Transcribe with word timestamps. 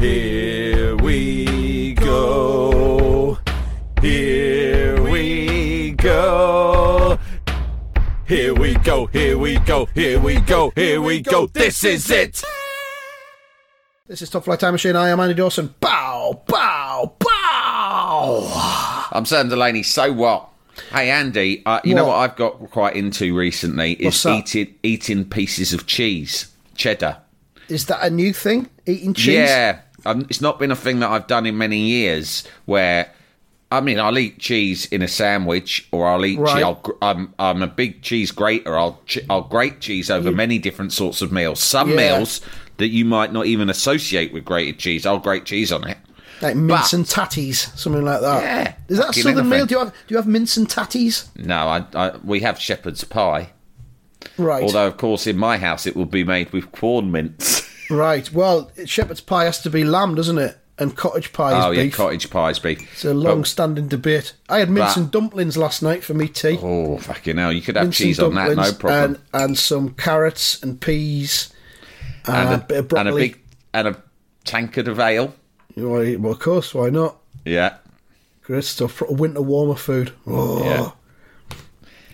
Here 0.00 0.94
we 0.96 1.94
go. 1.94 3.38
Here 4.02 5.02
we 5.02 5.92
go. 5.92 7.18
Here 8.26 8.54
we 8.54 8.74
go. 8.74 9.06
Here 9.06 9.38
we 9.38 9.58
go. 9.60 9.86
Here 9.94 10.20
we 10.20 10.40
go. 10.40 10.70
Here 10.76 11.00
we 11.00 11.20
go. 11.22 11.46
This 11.46 11.82
is 11.84 12.10
it. 12.10 12.42
This 14.06 14.20
is 14.20 14.28
Top 14.28 14.44
Flight 14.44 14.60
Time 14.60 14.74
Machine. 14.74 14.96
I 14.96 15.08
am 15.08 15.18
Andy 15.18 15.32
Dawson. 15.34 15.74
Bow, 15.80 16.42
bow, 16.46 17.14
bow. 17.18 19.08
I'm 19.12 19.24
Sam 19.24 19.48
Delaney. 19.48 19.82
So 19.82 20.12
what? 20.12 20.50
Hey 20.92 21.08
Andy, 21.08 21.62
uh, 21.64 21.80
you 21.84 21.94
know 21.94 22.04
What? 22.04 22.10
what 22.18 22.30
I've 22.30 22.36
got 22.36 22.70
quite 22.70 22.96
into 22.96 23.34
recently 23.34 23.92
is 23.94 24.26
eating 24.26 24.74
eating 24.82 25.24
pieces 25.24 25.72
of 25.72 25.86
cheese, 25.86 26.52
cheddar. 26.76 27.16
Is 27.68 27.86
that 27.86 28.04
a 28.04 28.10
new 28.10 28.32
thing? 28.34 28.68
Eating 28.84 29.14
cheese? 29.14 29.34
Yeah, 29.34 29.80
um, 30.06 30.26
it's 30.28 30.40
not 30.40 30.58
been 30.58 30.70
a 30.70 30.76
thing 30.76 31.00
that 31.00 31.10
I've 31.10 31.26
done 31.26 31.46
in 31.46 31.58
many 31.58 31.78
years. 31.78 32.46
Where, 32.64 33.12
I 33.70 33.80
mean, 33.80 33.98
I'll 34.00 34.16
eat 34.18 34.38
cheese 34.38 34.86
in 34.86 35.02
a 35.02 35.08
sandwich, 35.08 35.86
or 35.92 36.06
I'll 36.06 36.24
eat. 36.24 36.38
Right. 36.38 36.54
Cheese, 36.54 36.62
I'll, 36.62 36.82
I'm 37.02 37.34
I'm 37.38 37.62
a 37.62 37.66
big 37.66 38.02
cheese 38.02 38.30
grater. 38.30 38.76
I'll 38.76 39.00
I'll 39.28 39.42
grate 39.42 39.80
cheese 39.80 40.10
over 40.10 40.30
many 40.32 40.58
different 40.58 40.92
sorts 40.92 41.20
of 41.22 41.32
meals. 41.32 41.60
Some 41.60 41.90
Yeah. 41.90 41.96
meals 41.96 42.40
that 42.78 42.88
you 42.88 43.04
might 43.04 43.32
not 43.32 43.46
even 43.46 43.68
associate 43.70 44.32
with 44.32 44.44
grated 44.44 44.78
cheese, 44.78 45.06
I'll 45.06 45.18
grate 45.18 45.44
cheese 45.46 45.72
on 45.72 45.86
it. 45.88 45.96
Like 46.42 46.54
mince 46.56 46.90
But- 46.90 46.92
and 46.92 47.04
tatties, 47.06 47.74
something 47.78 48.04
like 48.04 48.20
that. 48.20 48.42
Yeah, 48.42 48.74
Is 48.88 48.98
that 48.98 49.08
a 49.08 49.12
southern 49.14 49.38
anything. 49.38 49.50
meal? 49.50 49.66
Do 49.66 49.74
you 49.74 49.78
have 49.78 49.90
do 49.92 49.96
you 50.08 50.16
have 50.18 50.26
mince 50.26 50.58
and 50.58 50.68
tatties? 50.68 51.28
No, 51.36 51.56
I, 51.56 51.84
I 51.94 52.12
we 52.22 52.40
have 52.40 52.58
shepherd's 52.60 53.04
pie. 53.04 53.52
Right. 54.36 54.62
Although, 54.62 54.86
of 54.88 54.98
course, 54.98 55.26
in 55.26 55.38
my 55.38 55.56
house 55.56 55.86
it 55.86 55.96
will 55.96 56.04
be 56.04 56.24
made 56.24 56.52
with 56.52 56.70
corn 56.72 57.10
mince. 57.10 57.62
Right. 57.90 58.30
Well, 58.32 58.70
shepherd's 58.84 59.20
pie 59.20 59.44
has 59.44 59.60
to 59.62 59.70
be 59.70 59.84
lamb, 59.84 60.14
doesn't 60.14 60.38
it? 60.38 60.56
And 60.78 60.94
cottage 60.94 61.32
pie 61.32 61.56
is 61.58 61.64
oh 61.64 61.70
yeah, 61.70 61.84
beef. 61.84 61.96
cottage 61.96 62.28
pie's 62.28 62.58
beef. 62.58 62.92
It's 62.92 63.04
a 63.06 63.14
long-standing 63.14 63.88
debate. 63.88 64.34
I 64.48 64.58
had 64.58 64.68
mince 64.68 64.94
But- 64.94 65.00
and 65.00 65.10
dumplings 65.10 65.56
last 65.56 65.82
night 65.82 66.04
for 66.04 66.12
me 66.12 66.28
tea. 66.28 66.58
Oh 66.60 66.98
fucking 66.98 67.38
hell! 67.38 67.50
You 67.50 67.62
could 67.62 67.76
have 67.76 67.86
mince 67.86 67.96
cheese 67.96 68.20
on 68.20 68.34
that, 68.34 68.48
no 68.48 68.54
dumplings 68.56 68.76
problem. 68.78 69.04
And, 69.32 69.42
and 69.44 69.58
some 69.58 69.94
carrots 69.94 70.62
and 70.62 70.78
peas. 70.78 71.50
And, 72.26 72.50
and 72.50 72.62
a 72.62 72.64
bit 72.66 72.78
of 72.78 72.88
broccoli. 72.88 73.08
and 73.08 73.16
a 73.16 73.20
big 73.20 73.40
and 73.72 73.88
a 73.88 74.02
tankard 74.44 74.88
of 74.88 75.00
ale. 75.00 75.32
Why- 75.76 76.16
Well, 76.16 76.32
of 76.32 76.40
course, 76.40 76.74
why 76.74 76.90
not? 76.90 77.16
Yeah. 77.46 77.76
Great 78.42 78.64
stuff. 78.64 79.00
Winter 79.08 79.40
warmer 79.42 79.76
food. 79.76 80.12
Oh. 80.26 80.62
Yeah. 80.62 80.90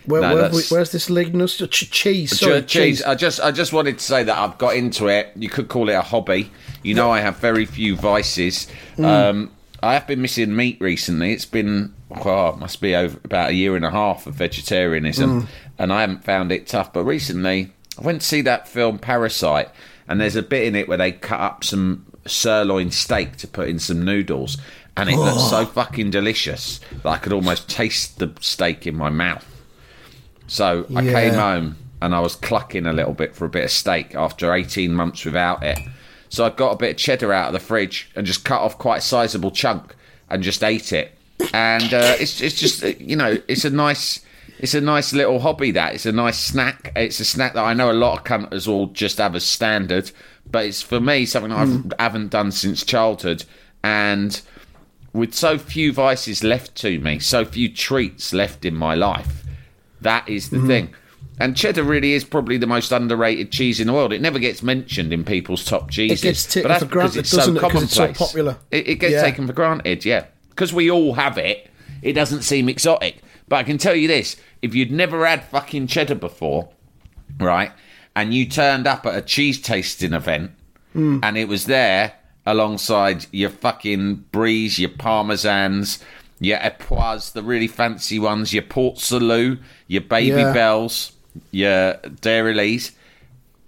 Where, 0.05 0.21
No, 0.21 0.33
where, 0.33 0.41
that's- 0.43 0.71
where's 0.71 0.91
this 0.91 1.09
Lignus? 1.09 1.57
Ch- 1.69 1.89
cheese. 1.91 2.37
Sorry, 2.39 2.61
Che- 2.61 2.67
cheese. 2.67 3.01
I 3.03 3.15
just, 3.15 3.39
I 3.39 3.51
just 3.51 3.71
wanted 3.73 3.99
to 3.99 4.03
say 4.03 4.23
that 4.23 4.37
I've 4.37 4.57
got 4.57 4.75
into 4.75 5.07
it. 5.07 5.31
You 5.35 5.49
could 5.49 5.69
call 5.69 5.89
it 5.89 5.93
a 5.93 6.01
hobby. 6.01 6.51
You 6.83 6.93
know, 6.95 7.09
I 7.11 7.21
have 7.21 7.37
very 7.37 7.65
few 7.65 7.95
vices. 7.95 8.67
Mm. 8.97 9.05
Um, 9.05 9.51
I 9.81 9.93
have 9.93 10.05
been 10.07 10.21
missing 10.21 10.55
meat 10.55 10.77
recently. 10.79 11.33
It's 11.33 11.45
been, 11.45 11.93
well, 12.09 12.53
it 12.53 12.57
must 12.59 12.81
be 12.81 12.95
over 12.95 13.17
about 13.23 13.49
a 13.51 13.53
year 13.53 13.75
and 13.75 13.83
a 13.85 13.91
half 13.91 14.27
of 14.27 14.33
vegetarianism, 14.33 15.43
Mm. 15.43 15.47
and 15.79 15.93
I 15.93 16.01
haven't 16.01 16.23
found 16.23 16.51
it 16.51 16.67
tough. 16.67 16.91
But 16.93 17.03
recently, 17.03 17.71
I 17.97 18.01
went 18.01 18.21
to 18.21 18.27
see 18.27 18.41
that 18.41 18.67
film 18.67 18.97
Parasite, 18.99 19.69
and 20.07 20.19
there's 20.19 20.35
a 20.35 20.41
bit 20.43 20.63
in 20.67 20.75
it 20.75 20.87
where 20.87 20.97
they 20.97 21.11
cut 21.13 21.39
up 21.39 21.63
some 21.63 22.05
sirloin 22.25 22.91
steak 22.91 23.35
to 23.37 23.47
put 23.47 23.67
in 23.69 23.79
some 23.79 24.03
noodles, 24.03 24.57
and 24.95 25.09
it 25.09 25.17
looked 25.17 25.39
so 25.49 25.65
fucking 25.65 26.11
delicious 26.11 26.79
that 27.03 27.09
I 27.09 27.17
could 27.17 27.33
almost 27.33 27.69
taste 27.69 28.19
the 28.19 28.31
steak 28.41 28.85
in 28.87 28.95
my 28.95 29.09
mouth. 29.09 29.45
So 30.47 30.85
I 30.95 31.01
Yeah. 31.01 31.11
came 31.13 31.33
home 31.33 31.75
and 32.01 32.13
I 32.13 32.19
was 32.19 32.35
clucking 32.35 32.85
a 32.85 32.93
little 32.93 33.13
bit 33.13 33.35
for 33.35 33.45
a 33.45 33.49
bit 33.49 33.63
of 33.63 33.71
steak 33.71 34.13
after 34.15 34.53
18 34.53 34.93
months 34.93 35.23
without 35.25 35.63
it. 35.63 35.79
So 36.29 36.45
I 36.45 36.49
got 36.49 36.71
a 36.71 36.77
bit 36.77 36.91
of 36.91 36.97
cheddar 36.97 37.31
out 37.31 37.47
of 37.47 37.53
the 37.53 37.59
fridge 37.59 38.09
and 38.15 38.25
just 38.25 38.43
cut 38.43 38.61
off 38.61 38.77
quite 38.77 38.97
a 38.97 39.01
sizable 39.01 39.51
chunk 39.51 39.95
and 40.29 40.41
just 40.43 40.63
ate 40.63 40.91
it. 40.91 41.17
And 41.53 41.93
uh, 41.93 42.15
it's 42.19 42.41
it's 42.41 42.55
just 42.59 42.83
you 42.99 43.15
know 43.15 43.37
it's 43.47 43.65
a 43.65 43.69
nice 43.69 44.19
it's 44.59 44.73
a 44.73 44.81
nice 44.81 45.13
little 45.13 45.39
hobby 45.39 45.71
that 45.71 45.93
it's 45.93 46.05
a 46.05 46.11
nice 46.11 46.39
snack. 46.39 46.91
It's 46.95 47.19
a 47.19 47.25
snack 47.25 47.53
that 47.53 47.63
I 47.63 47.73
know 47.73 47.91
a 47.91 47.93
lot 47.93 48.17
of 48.19 48.23
cunters 48.23 48.67
all 48.67 48.87
just 48.87 49.17
have 49.17 49.35
as 49.35 49.43
standard, 49.43 50.11
but 50.49 50.65
it's 50.65 50.81
for 50.81 50.99
me 50.99 51.25
something 51.25 51.51
that 51.51 51.67
Mm. 51.67 51.93
I 51.99 52.03
haven't 52.03 52.29
done 52.29 52.51
since 52.51 52.83
childhood. 52.83 53.45
And 53.83 54.39
with 55.11 55.33
so 55.33 55.57
few 55.57 55.91
vices 55.93 56.43
left 56.43 56.75
to 56.77 56.97
me, 56.99 57.19
so 57.19 57.43
few 57.45 57.69
treats 57.69 58.33
left 58.33 58.63
in 58.65 58.75
my 58.75 58.95
life, 58.95 59.42
that 60.03 60.27
is 60.29 60.47
Mm-hmm. 60.49 60.61
the 60.61 60.67
thing. 60.67 60.93
And 61.39 61.57
cheddar 61.57 61.83
really 61.83 62.13
is 62.13 62.23
probably 62.23 62.57
the 62.57 62.67
most 62.67 62.91
underrated 62.91 63.51
cheese 63.51 63.79
in 63.79 63.87
the 63.87 63.93
world. 63.93 64.13
It 64.13 64.21
never 64.21 64.37
gets 64.37 64.61
mentioned 64.61 65.11
in 65.11 65.23
people's 65.23 65.65
top 65.65 65.89
cheeses. 65.89 66.23
It 66.23 66.27
gets 66.27 66.45
taken 66.45 66.77
for 66.79 66.85
granted, 66.85 67.15
because 67.23 67.31
doesn't 67.31 67.57
it? 67.57 67.59
so 67.59 67.69
'Cause 67.69 67.83
it's 67.83 67.93
so 67.93 68.01
commonplace. 68.03 68.17
popular. 68.17 68.57
It, 68.69 68.87
it 68.87 68.95
gets 68.95 69.13
Yeah. 69.13 69.21
taken 69.23 69.47
for 69.47 69.53
granted, 69.53 70.05
yeah. 70.05 70.25
Because 70.49 70.71
we 70.73 70.91
all 70.91 71.13
have 71.15 71.39
it, 71.39 71.69
it 72.03 72.13
doesn't 72.13 72.43
seem 72.43 72.69
exotic. 72.69 73.17
But 73.47 73.55
I 73.57 73.63
can 73.63 73.79
tell 73.79 73.95
you 73.95 74.07
this 74.07 74.35
if 74.61 74.75
you'd 74.75 74.91
never 74.91 75.25
had 75.25 75.43
fucking 75.45 75.87
cheddar 75.87 76.15
before, 76.15 76.69
right, 77.39 77.71
and 78.15 78.31
you 78.33 78.45
turned 78.45 78.85
up 78.85 79.05
at 79.07 79.15
a 79.15 79.21
cheese 79.21 79.59
tasting 79.59 80.13
event 80.13 80.51
Hmm. 80.93 81.17
and 81.23 81.35
it 81.37 81.47
was 81.47 81.65
there 81.65 82.13
alongside 82.45 83.25
your 83.31 83.49
fucking 83.49 84.25
bries, 84.31 84.77
your 84.77 84.89
parmesans, 84.91 85.97
your 86.39 86.57
epoise, 86.61 87.31
the 87.31 87.41
really 87.43 87.67
fancy 87.67 88.19
ones, 88.19 88.53
your 88.53 88.63
port 88.63 88.99
salut, 88.99 89.59
your 89.87 90.01
baby 90.01 90.41
Yeah. 90.41 90.53
bells, 90.53 91.13
your 91.51 91.93
Dairylees, 92.21 92.91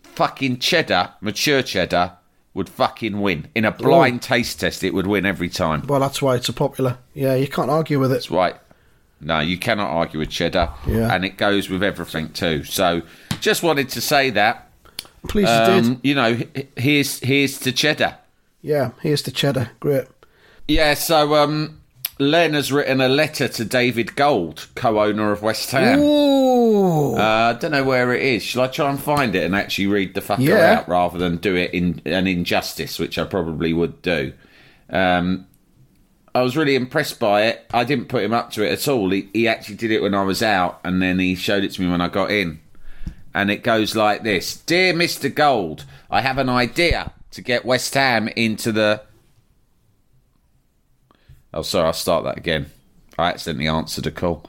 fucking 0.03 0.59
cheddar, 0.59 1.11
mature 1.21 1.61
cheddar, 1.61 2.13
would 2.53 2.69
fucking 2.69 3.19
win. 3.19 3.47
In 3.53 3.65
a 3.65 3.71
blind 3.71 4.21
taste 4.21 4.59
test, 4.61 4.83
it 4.83 4.93
would 4.93 5.07
win 5.07 5.25
every 5.25 5.49
time. 5.49 5.85
Well, 5.87 5.99
that's 5.99 6.21
why 6.21 6.35
it's 6.35 6.47
so 6.47 6.53
popular. 6.53 6.97
Yeah, 7.13 7.35
you 7.35 7.47
can't 7.47 7.69
argue 7.69 7.99
with 7.99 8.11
it. 8.11 8.15
That's 8.15 8.31
right. 8.31 8.55
No, 9.19 9.39
you 9.39 9.57
cannot 9.57 9.89
argue 9.89 10.19
with 10.19 10.29
cheddar. 10.29 10.69
Yeah. 10.87 11.13
And 11.13 11.25
it 11.25 11.37
goes 11.37 11.69
with 11.69 11.83
everything 11.83 12.29
too. 12.29 12.63
So 12.63 13.01
just 13.41 13.63
wanted 13.63 13.89
to 13.89 14.01
say 14.01 14.29
that. 14.31 14.69
Please, 15.27 15.49
you 15.49 15.65
did. 15.65 15.85
Um, 15.85 15.99
you 16.03 16.13
know, 16.15 16.39
here's 16.77 17.19
here's 17.19 17.57
to 17.59 17.71
cheddar. 17.71 18.17
Yeah, 18.61 18.91
here's 19.01 19.23
the 19.23 19.31
cheddar. 19.31 19.71
Great. 19.79 20.05
Yeah, 20.67 20.93
so 20.93 21.35
um 21.35 21.81
Len 22.17 22.53
has 22.53 22.71
written 22.71 23.01
a 23.01 23.09
letter 23.09 23.47
to 23.49 23.65
David 23.65 24.15
Gold, 24.15 24.67
co-owner 24.75 25.31
of 25.31 25.41
West 25.41 25.69
Ham. 25.71 25.99
Ooh. 25.99 27.15
Uh, 27.15 27.53
I 27.55 27.59
don't 27.59 27.71
know 27.71 27.83
where 27.83 28.13
it 28.13 28.21
is. 28.21 28.41
Shall 28.41 28.63
I 28.63 28.67
try 28.67 28.89
and 28.89 28.99
find 28.99 29.35
it 29.35 29.43
and 29.43 29.53
actually 29.55 29.87
read 29.87 30.13
the 30.13 30.21
fucker 30.21 30.39
Yeah. 30.39 30.79
out 30.79 30.87
rather 30.87 31.17
than 31.17 31.37
do 31.37 31.55
it 31.55 31.73
in 31.73 32.01
an 32.05 32.25
injustice, 32.27 32.99
which 32.99 33.17
I 33.17 33.25
probably 33.25 33.73
would 33.73 34.01
do. 34.01 34.31
Um, 34.89 35.47
I 36.33 36.41
was 36.41 36.55
really 36.55 36.75
impressed 36.75 37.19
by 37.19 37.43
it. 37.43 37.65
I 37.73 37.83
didn't 37.83 38.07
put 38.07 38.23
him 38.23 38.33
up 38.33 38.51
to 38.51 38.63
it 38.63 38.71
at 38.71 38.87
all. 38.87 39.09
He, 39.09 39.29
he 39.33 39.47
actually 39.47 39.75
did 39.75 39.91
it 39.91 40.01
when 40.01 40.13
I 40.13 40.23
was 40.23 40.41
out, 40.41 40.79
and 40.83 41.01
then 41.01 41.19
he 41.19 41.35
showed 41.35 41.63
it 41.63 41.71
to 41.73 41.81
me 41.81 41.89
when 41.89 42.01
I 42.01 42.07
got 42.07 42.31
in. 42.31 42.59
And 43.33 43.51
it 43.51 43.63
goes 43.63 43.95
like 43.95 44.23
this: 44.23 44.55
Dear 44.55 44.93
Mister 44.93 45.27
Gold, 45.27 45.83
I 46.09 46.21
have 46.21 46.37
an 46.37 46.47
idea 46.49 47.11
to 47.31 47.41
get 47.41 47.65
West 47.65 47.94
Ham 47.94 48.29
into 48.29 48.71
the. 48.71 49.01
Oh, 51.56 51.62
sorry. 51.62 51.88
I'll 51.88 51.94
start 51.94 52.24
that 52.25 52.38
again. 52.38 52.68
I 53.18 53.30
accidentally 53.30 53.68
answered 53.68 54.06
a 54.06 54.12
call. 54.12 54.46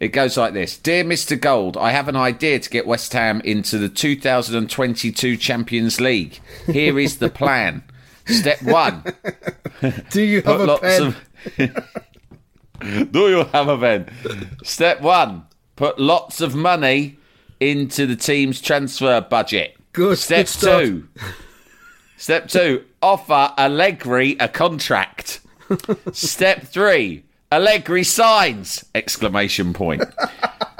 It 0.00 0.08
goes 0.08 0.36
like 0.36 0.52
this 0.52 0.76
Dear 0.76 1.04
Mr. 1.04 1.40
Gold, 1.40 1.76
I 1.76 1.92
have 1.92 2.08
an 2.08 2.16
idea 2.16 2.58
to 2.58 2.68
get 2.68 2.86
West 2.86 3.12
Ham 3.12 3.40
into 3.42 3.78
the 3.78 3.88
2022 3.88 5.36
Champions 5.36 6.00
League. 6.00 6.40
Here 6.66 6.98
is 6.98 7.18
the 7.18 7.30
plan. 7.30 7.82
Step 8.26 8.60
one 8.62 9.04
Do 10.10 10.20
you 10.20 10.42
have 10.42 10.60
a 10.60 10.64
lots 10.66 10.82
pen? 10.82 11.14
of. 11.58 13.12
Do 13.12 13.28
you 13.28 13.44
have 13.44 13.68
a 13.68 13.78
pen? 13.78 14.10
Step 14.64 15.00
one 15.00 15.44
put 15.76 15.98
lots 16.00 16.40
of 16.40 16.54
money 16.54 17.16
into 17.60 18.04
the 18.04 18.16
team's 18.16 18.60
transfer 18.60 19.20
budget. 19.20 19.76
Good, 19.92 20.18
Step 20.18 20.46
good 20.46 20.60
two. 20.60 21.08
Step 22.16 22.48
two 22.48 22.84
offer 23.02 23.52
Allegri 23.58 24.36
a 24.38 24.48
contract. 24.48 25.40
Step 26.12 26.62
three 26.62 27.24
Allegri 27.52 28.02
signs! 28.02 28.84
Exclamation 28.94 29.72
point. 29.72 30.02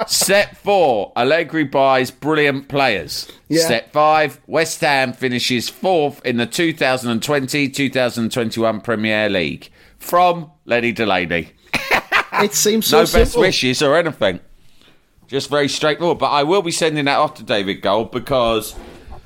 Step 0.05 0.55
four, 0.57 1.11
Allegri 1.15 1.63
buys 1.63 2.11
brilliant 2.11 2.67
players. 2.67 3.31
Yeah. 3.47 3.63
Step 3.63 3.91
five, 3.91 4.39
West 4.47 4.81
Ham 4.81 5.13
finishes 5.13 5.69
fourth 5.69 6.23
in 6.25 6.35
the 6.37 6.45
2020-2021 6.45 8.83
Premier 8.83 9.29
League. 9.29 9.69
From 9.97 10.51
Lenny 10.65 10.91
Delaney. 10.91 11.53
It 12.39 12.53
seems 12.53 12.85
so 12.85 12.99
no 12.99 13.05
best 13.11 13.35
wishes 13.35 13.81
or 13.81 13.95
anything. 13.95 14.39
Just 15.27 15.49
very 15.49 15.67
straightforward. 15.67 16.19
But 16.19 16.29
I 16.29 16.43
will 16.43 16.61
be 16.61 16.71
sending 16.71 17.05
that 17.05 17.17
off 17.17 17.33
to 17.35 17.43
David 17.43 17.81
Gold 17.81 18.11
because 18.11 18.75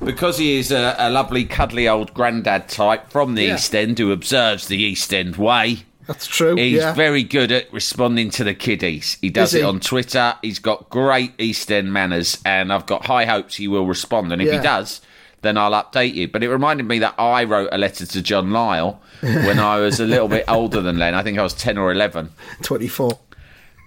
because 0.03 0.37
he 0.37 0.57
is 0.57 0.71
a, 0.71 0.95
a 0.97 1.09
lovely, 1.09 1.45
cuddly 1.45 1.87
old 1.87 2.13
grandad 2.13 2.67
type 2.69 3.09
from 3.11 3.35
the 3.35 3.43
Yeah. 3.43 3.55
East 3.55 3.73
End 3.75 3.97
who 3.99 4.11
observes 4.11 4.67
the 4.67 4.77
East 4.77 5.13
End 5.13 5.35
way. 5.37 5.83
That's 6.07 6.25
true. 6.27 6.55
He's 6.55 6.77
yeah. 6.79 6.93
very 6.93 7.23
good 7.23 7.51
at 7.51 7.71
responding 7.71 8.31
to 8.31 8.43
the 8.43 8.53
kiddies. 8.53 9.17
He 9.21 9.29
does 9.29 9.53
Is 9.53 9.61
it 9.61 9.65
on 9.65 9.79
Twitter. 9.79 10.35
He's 10.41 10.59
got 10.59 10.89
great 10.89 11.33
East 11.39 11.71
End 11.71 11.93
manners, 11.93 12.39
and 12.43 12.73
I've 12.73 12.85
got 12.85 13.05
high 13.05 13.25
hopes 13.25 13.55
he 13.55 13.67
will 13.67 13.85
respond. 13.85 14.33
And 14.33 14.41
if 14.41 14.47
Yeah. 14.47 14.57
he 14.57 14.59
does, 14.63 14.99
then 15.41 15.57
I'll 15.57 15.71
update 15.71 16.13
you. 16.15 16.27
But 16.27 16.43
it 16.43 16.49
reminded 16.49 16.87
me 16.87 16.99
that 16.99 17.15
I 17.17 17.43
wrote 17.45 17.69
a 17.71 17.77
letter 17.77 18.05
to 18.05 18.21
John 18.21 18.49
Lyall 18.49 18.97
when 19.21 19.59
I 19.59 19.77
was 19.79 19.99
a 19.99 20.05
little 20.05 20.27
bit 20.27 20.45
older 20.49 20.81
than 20.81 20.97
Len. 20.97 21.13
I 21.15 21.23
think 21.23 21.37
I 21.37 21.43
was 21.43 21.53
10 21.53 21.77
or 21.77 21.91
11 21.91 22.31
24. 22.63 23.19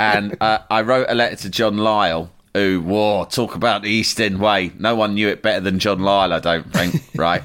and 0.00 0.37
uh, 0.40 0.60
I 0.70 0.82
wrote 0.82 1.06
a 1.08 1.14
letter 1.14 1.37
to 1.37 1.50
John 1.50 1.76
Lyall, 1.76 2.31
who, 2.55 2.81
whoa, 2.81 3.25
talk 3.25 3.55
about 3.56 3.83
the 3.83 3.91
East 3.91 4.21
End 4.21 4.41
way. 4.41 4.73
No 4.79 4.95
one 4.95 5.15
knew 5.15 5.29
it 5.29 5.43
better 5.43 5.61
than 5.61 5.79
John 5.79 5.99
Lyall, 5.99 6.33
I 6.33 6.39
don't 6.39 6.73
think, 6.73 7.03
right? 7.17 7.43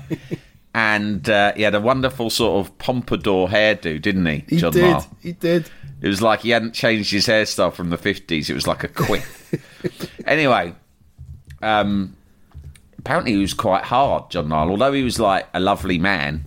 And 0.73 1.27
uh, 1.27 1.53
he 1.55 1.63
had 1.63 1.73
a 1.75 1.81
wonderful 1.81 2.29
sort 2.29 2.65
of 2.65 2.77
pompadour 2.77 3.47
hairdo, 3.49 3.99
didn't 4.01 4.25
he, 4.27 4.45
He 4.47 4.57
John 4.57 4.71
did. 4.71 4.83
Lyall? 4.83 5.07
He 5.21 5.31
did. 5.33 5.69
It 6.01 6.07
was 6.07 6.21
like 6.21 6.41
he 6.41 6.51
hadn't 6.51 6.73
changed 6.73 7.11
his 7.11 7.27
hairstyle 7.27 7.73
from 7.73 7.89
the 7.89 7.97
50s. 7.97 8.49
It 8.49 8.53
was 8.53 8.67
like 8.67 8.83
a 8.83 8.87
quiff. 8.87 10.15
anyway, 10.25 10.73
um, 11.61 12.15
apparently 12.99 13.33
he 13.33 13.39
was 13.39 13.53
quite 13.53 13.83
hard, 13.85 14.29
John 14.29 14.47
Lyall. 14.47 14.69
Although 14.69 14.93
he 14.93 15.03
was 15.03 15.19
like 15.19 15.47
a 15.53 15.59
lovely 15.59 15.97
man, 15.97 16.45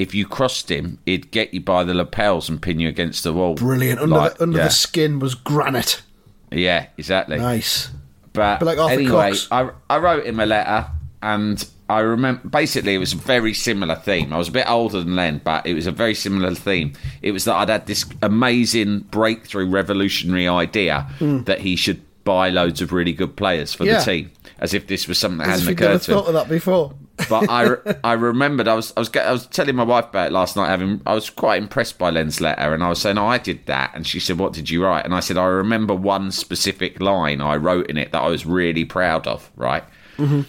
if 0.00 0.14
you 0.14 0.26
crossed 0.26 0.70
him, 0.70 0.98
he'd 1.06 1.30
get 1.30 1.54
you 1.54 1.60
by 1.60 1.84
the 1.84 1.94
lapels 1.94 2.48
and 2.48 2.60
pin 2.60 2.80
you 2.80 2.88
against 2.88 3.22
the 3.22 3.32
wall. 3.32 3.54
Brilliant. 3.54 4.00
Under, 4.00 4.16
Like, 4.16 4.34
the, 4.36 4.42
under 4.42 4.58
yeah. 4.58 4.64
the 4.64 4.70
skin 4.70 5.18
was 5.20 5.34
granite. 5.34 6.02
Yeah, 6.50 6.86
exactly. 6.98 7.38
Nice. 7.38 7.90
But, 8.32 8.60
But 8.60 8.76
like 8.76 8.92
anyway, 8.92 9.30
Cox. 9.30 9.48
I, 9.50 9.70
I 9.88 9.98
wrote 9.98 10.26
him 10.26 10.38
a 10.40 10.46
letter, 10.46 10.86
and 11.22 11.64
I 11.88 12.00
remember 12.00 12.48
basically 12.48 12.94
it 12.94 12.98
was 12.98 13.12
a 13.12 13.16
very 13.16 13.52
similar 13.52 13.96
theme. 13.96 14.32
I 14.32 14.38
was 14.38 14.48
a 14.48 14.52
bit 14.52 14.70
older 14.70 15.00
than 15.00 15.16
Len, 15.16 15.40
but 15.42 15.66
it 15.66 15.74
was 15.74 15.86
a 15.88 15.92
very 15.92 16.14
similar 16.14 16.54
theme. 16.54 16.92
It 17.22 17.32
was 17.32 17.44
that 17.44 17.56
I'd 17.56 17.68
had 17.68 17.86
this 17.86 18.04
amazing 18.22 19.00
breakthrough, 19.10 19.68
revolutionary 19.68 20.46
idea 20.46 21.02
hmm. 21.18 21.42
that 21.44 21.60
he 21.60 21.74
should 21.74 22.00
buy 22.22 22.50
loads 22.50 22.80
of 22.80 22.92
really 22.92 23.12
good 23.12 23.36
players 23.36 23.74
for. 23.74 23.84
Yeah. 23.84 23.98
the 23.98 24.04
team, 24.04 24.30
as 24.60 24.72
if 24.72 24.86
this 24.86 25.08
was 25.08 25.18
something 25.18 25.38
that 25.38 25.48
As 25.48 25.60
hadn't 25.60 25.68
you'd 25.70 25.80
never 25.80 25.94
occurred 25.94 26.02
to 26.02 26.12
him 26.12 26.26
of 26.26 26.32
that 26.34 26.48
before. 26.48 26.94
But 27.28 27.48
I, 27.50 27.76
I 28.02 28.12
remembered 28.14 28.68
I 28.68 28.74
was 28.74 28.92
I 28.96 29.00
was 29.00 29.14
I 29.16 29.30
was 29.32 29.46
telling 29.46 29.76
my 29.76 29.82
wife 29.84 30.06
about 30.06 30.28
it 30.28 30.32
last 30.32 30.56
night. 30.56 30.68
Having 30.68 31.02
I 31.06 31.14
was 31.14 31.30
quite 31.30 31.60
impressed 31.62 31.98
by 31.98 32.10
Len's 32.10 32.40
letter, 32.40 32.72
and 32.74 32.82
I 32.82 32.88
was 32.88 33.00
saying, 33.00 33.18
"Oh, 33.18 33.26
I 33.26 33.38
did 33.38 33.66
that," 33.66 33.92
and 33.94 34.06
she 34.06 34.20
said, 34.20 34.38
"What 34.38 34.52
did 34.52 34.70
you 34.70 34.84
write?" 34.84 35.04
And 35.04 35.14
I 35.14 35.20
said, 35.20 35.36
"I 35.36 35.44
remember 35.46 35.94
one 35.94 36.30
specific 36.32 37.00
line 37.00 37.40
I 37.40 37.56
wrote 37.56 37.88
in 37.88 37.96
it 37.96 38.12
that 38.12 38.22
I 38.22 38.28
was 38.28 38.46
really 38.46 38.84
proud 38.84 39.26
of." 39.26 39.50
Right, 39.56 39.84
Mm-hmm. 40.18 40.42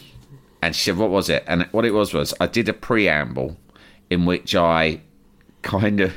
and 0.62 0.76
she 0.76 0.86
said, 0.86 0.98
"What 0.98 1.10
was 1.10 1.30
it?" 1.30 1.44
And 1.48 1.64
what 1.72 1.86
it 1.86 1.92
was 1.92 2.14
was 2.14 2.34
I 2.40 2.48
did 2.48 2.70
a 2.70 2.74
preamble 2.74 3.58
in 4.10 4.26
which 4.26 4.56
I 4.56 5.02
kind 5.62 6.02
of 6.02 6.14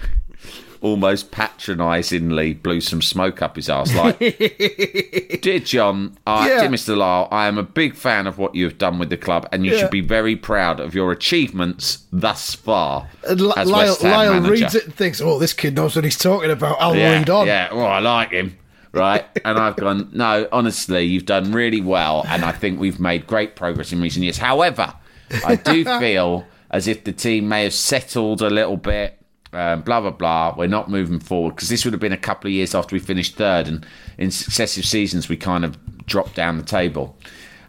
almost 0.84 1.30
patronisingly 1.30 2.52
blew 2.52 2.78
some 2.78 3.00
smoke 3.00 3.40
up 3.40 3.56
his 3.56 3.70
ass, 3.70 3.94
like. 3.94 4.18
Dear 5.40 5.58
John, 5.58 6.16
uh, 6.26 6.44
Yeah. 6.46 6.60
dear 6.60 6.68
Mr. 6.68 6.94
Lyall, 6.94 7.26
I 7.32 7.46
am 7.48 7.56
a 7.56 7.62
big 7.62 7.94
fan 7.94 8.26
of 8.26 8.36
what 8.38 8.54
you 8.54 8.64
have 8.64 8.76
done 8.76 8.98
with 8.98 9.08
the 9.08 9.16
club, 9.16 9.48
and 9.50 9.64
you 9.64 9.72
Yeah. 9.72 9.78
should 9.78 9.90
be 9.90 10.02
very 10.02 10.36
proud 10.36 10.80
of 10.80 10.94
your 10.94 11.10
achievements 11.10 12.04
thus 12.12 12.54
far 12.54 13.08
And 13.26 13.40
L- 13.40 13.54
Lyall, 13.56 13.96
Lyall 13.98 14.48
reads 14.48 14.74
it 14.74 14.84
and 14.84 14.94
thinks, 14.94 15.22
oh, 15.22 15.38
this 15.38 15.54
kid 15.54 15.74
knows 15.74 15.96
what 15.96 16.04
he's 16.04 16.18
talking 16.18 16.50
about. 16.50 16.76
I'll 16.78 16.94
yeah, 16.94 17.12
read 17.18 17.30
on. 17.30 17.46
Yeah, 17.46 17.72
well, 17.72 17.86
I 17.86 18.00
like 18.00 18.30
him, 18.32 18.58
right? 18.92 19.24
and 19.44 19.58
I've 19.58 19.76
gone, 19.76 20.10
no, 20.12 20.46
honestly, 20.52 21.04
you've 21.04 21.24
done 21.26 21.52
really 21.52 21.80
well, 21.80 22.26
and 22.28 22.44
I 22.44 22.52
think 22.52 22.78
we've 22.78 23.00
made 23.00 23.26
great 23.26 23.56
progress 23.56 23.90
in 23.90 24.02
recent 24.02 24.22
years. 24.22 24.36
However, 24.36 24.92
I 25.46 25.56
do 25.56 25.82
feel 25.98 26.44
as 26.70 26.86
if 26.88 27.04
the 27.04 27.12
team 27.12 27.48
may 27.48 27.62
have 27.64 27.72
settled 27.74 28.42
a 28.42 28.50
little 28.50 28.76
bit. 28.76 29.18
Um, 29.54 29.82
blah 29.82 30.00
blah 30.00 30.10
blah. 30.10 30.54
We're 30.56 30.66
not 30.66 30.90
moving 30.90 31.20
forward 31.20 31.54
because 31.54 31.68
this 31.68 31.84
would 31.84 31.94
have 31.94 32.00
been 32.00 32.12
a 32.12 32.16
couple 32.16 32.48
of 32.48 32.52
years 32.52 32.74
after 32.74 32.96
we 32.96 32.98
finished 32.98 33.36
third, 33.36 33.68
and 33.68 33.86
in 34.18 34.32
successive 34.32 34.84
seasons 34.84 35.28
we 35.28 35.36
kind 35.36 35.64
of 35.64 35.78
dropped 36.06 36.34
down 36.34 36.58
the 36.58 36.64
table. 36.64 37.16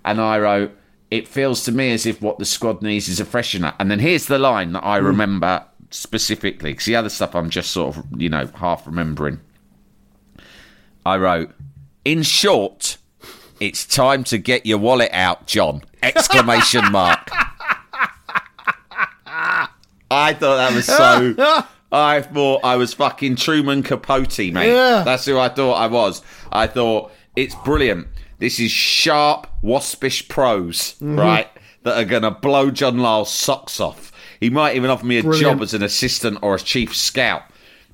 And 0.04 0.20
I 0.20 0.40
wrote, 0.40 0.76
"It 1.12 1.28
feels 1.28 1.64
to 1.66 1.72
me 1.72 1.92
as 1.92 2.08
if 2.08 2.22
what 2.24 2.40
the 2.40 2.46
squad 2.46 2.82
needs 2.82 3.08
is 3.08 3.20
a 3.20 3.26
freshener." 3.26 3.76
And 3.80 3.92
then 3.92 4.00
here's 4.00 4.26
the 4.26 4.40
line 4.40 4.74
that 4.74 4.84
I 4.84 4.98
remember 4.98 5.64
specifically 5.92 6.72
because 6.72 6.86
the 6.86 6.96
other 6.96 7.10
stuff 7.10 7.36
I'm 7.36 7.52
just 7.52 7.70
sort 7.72 7.96
of 7.96 8.04
you 8.18 8.30
know 8.30 8.50
half 8.56 8.88
remembering. 8.88 9.40
I 11.06 11.18
wrote, 11.18 11.52
"In 12.04 12.24
short, 12.24 12.98
it's 13.60 13.86
time 13.86 14.24
to 14.26 14.40
get 14.40 14.66
your 14.66 14.80
wallet 14.80 15.12
out, 15.14 15.46
John!" 15.46 15.84
Exclamation 16.02 16.92
mark. 16.92 17.30
I 20.10 20.34
thought 20.34 20.58
that 20.58 20.74
was 20.74 20.86
so. 20.86 21.64
I 21.92 22.22
thought 22.22 22.62
I 22.64 22.76
was 22.76 22.94
fucking 22.94 23.36
Truman 23.38 23.84
Capote, 23.84 24.38
mate. 24.40 24.68
Yeah. 24.72 25.04
That's 25.04 25.26
who 25.26 25.38
I 25.40 25.50
thought 25.50 25.74
I 25.74 25.88
was. 25.88 26.22
I 26.52 26.68
thought 26.68 27.12
it's 27.36 27.56
brilliant. 27.56 28.08
This 28.40 28.60
is 28.60 28.72
sharp, 28.72 29.48
waspish 29.62 30.28
prose, 30.28 30.94
Mm-hmm. 30.96 31.20
right? 31.20 31.50
That 31.84 31.98
are 32.02 32.06
gonna 32.06 32.32
blow 32.32 32.72
John 32.72 32.98
Lyall's 32.98 33.32
socks 33.32 33.80
off. 33.80 34.12
He 34.40 34.50
might 34.50 34.76
even 34.76 34.90
offer 34.90 35.06
me 35.06 35.20
a 35.20 35.24
Brilliant. 35.24 35.42
job 35.60 35.62
as 35.62 35.74
an 35.74 35.84
assistant 35.84 36.40
or 36.42 36.56
a 36.56 36.60
chief 36.60 36.96
scout. 36.96 37.44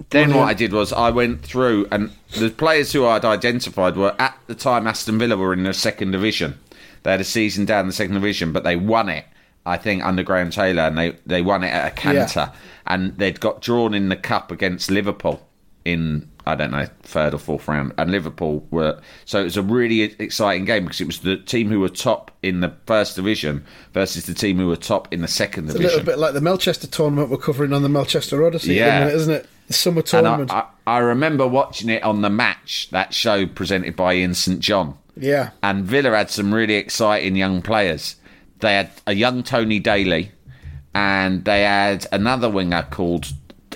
Then 0.10 0.34
what 0.34 0.48
I 0.48 0.54
did 0.56 0.74
was 0.74 0.92
I 0.92 1.12
went 1.12 1.44
through 1.44 1.88
and 1.92 2.10
the 2.40 2.50
players 2.50 2.92
who 2.92 3.06
I'd 3.06 3.24
identified 3.26 3.96
were 3.98 4.16
at 4.18 4.36
the 4.48 4.56
time 4.56 4.88
Aston 4.88 5.20
Villa 5.20 5.38
were 5.38 5.54
in 5.54 5.64
the 5.64 5.74
second 5.74 6.12
division. 6.12 6.58
They 7.04 7.12
had 7.12 7.22
a 7.22 7.26
season 7.26 7.66
down 7.66 7.86
the 7.86 7.94
second 7.94 8.16
division, 8.16 8.52
but 8.54 8.64
they 8.64 8.76
won 8.76 9.10
it. 9.10 9.26
I 9.66 9.78
think 9.78 10.04
under 10.04 10.24
Graham 10.24 10.50
Taylor, 10.50 10.84
and 10.84 10.98
they 10.98 11.16
they 11.26 11.42
won 11.42 11.64
it 11.64 11.70
at 11.70 11.92
a 11.92 11.96
canter, 11.96 12.52
and 12.88 13.18
they'd 13.18 13.40
got 13.40 13.62
drawn 13.62 13.94
in 13.94 14.10
the 14.10 14.16
cup 14.16 14.52
against 14.52 14.90
Liverpool 14.92 15.46
in 15.86 16.28
I 16.46 16.56
don't 16.56 16.72
know 16.72 16.88
third 17.04 17.34
or 17.36 17.38
fourth 17.38 17.68
round, 17.68 17.94
and 17.98 18.10
Liverpool 18.12 18.66
were 18.72 19.00
so 19.26 19.42
it 19.42 19.44
was 19.46 19.58
a 19.58 19.62
really 19.62 20.02
exciting 20.02 20.66
game 20.66 20.86
because 20.86 21.00
it 21.02 21.06
was 21.08 21.20
the 21.20 21.38
team 21.38 21.70
who 21.70 21.80
were 21.80 21.90
top 21.90 22.32
in 22.42 22.62
the 22.62 22.74
first 22.88 23.16
division 23.16 23.64
versus 23.94 24.26
the 24.26 24.34
team 24.34 24.58
who 24.58 24.68
were 24.68 24.76
top 24.76 25.12
in 25.14 25.22
the 25.22 25.28
second 25.28 25.66
A 25.70 25.74
division. 25.74 25.86
A 25.86 25.90
little 25.98 26.06
bit 26.06 26.18
like 26.20 26.34
the 26.34 26.42
Melchester 26.42 26.88
tournament 26.88 27.30
we're 27.30 27.38
covering 27.38 27.74
on 27.74 27.84
the 27.84 27.90
Melchester 27.90 28.44
Odyssey, 28.46 28.74
Yeah. 28.76 29.00
the 29.02 29.06
minute, 29.06 29.16
isn't 29.22 29.34
it? 29.34 29.48
The 29.68 29.74
summer 29.74 30.02
tournament. 30.02 30.52
I, 30.52 30.66
I, 30.88 30.96
I 30.96 30.98
remember 31.00 31.48
watching 31.48 31.90
it 31.90 32.02
on 32.04 32.22
the 32.22 32.30
match, 32.32 32.90
that 32.92 33.14
show 33.14 33.46
presented 33.46 33.96
by 33.96 34.16
Ian 34.16 34.34
St 34.34 34.60
John. 34.60 34.98
yeah. 35.16 35.52
And 35.62 35.86
Villa 35.86 36.16
had 36.18 36.30
some 36.32 36.54
really 36.54 36.76
exciting 36.76 37.36
young 37.36 37.62
players. 37.62 38.16
They 38.62 38.74
had 38.76 38.92
a 39.08 39.14
young 39.14 39.44
Tony 39.44 39.80
Daley, 39.80 40.32
and 40.94 41.44
they 41.46 41.64
had 41.64 42.06
another 42.12 42.50
winger 42.50 42.88
called, 42.90 43.28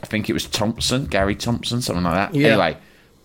I 0.02 0.06
think 0.06 0.30
it 0.30 0.34
was 0.34 0.46
Thompson, 0.48 1.06
Gary 1.06 1.36
Thompson, 1.36 1.82
something 1.82 2.04
like 2.04 2.32
that. 2.32 2.36
Yeah. 2.36 2.48
Anyway, 2.50 2.78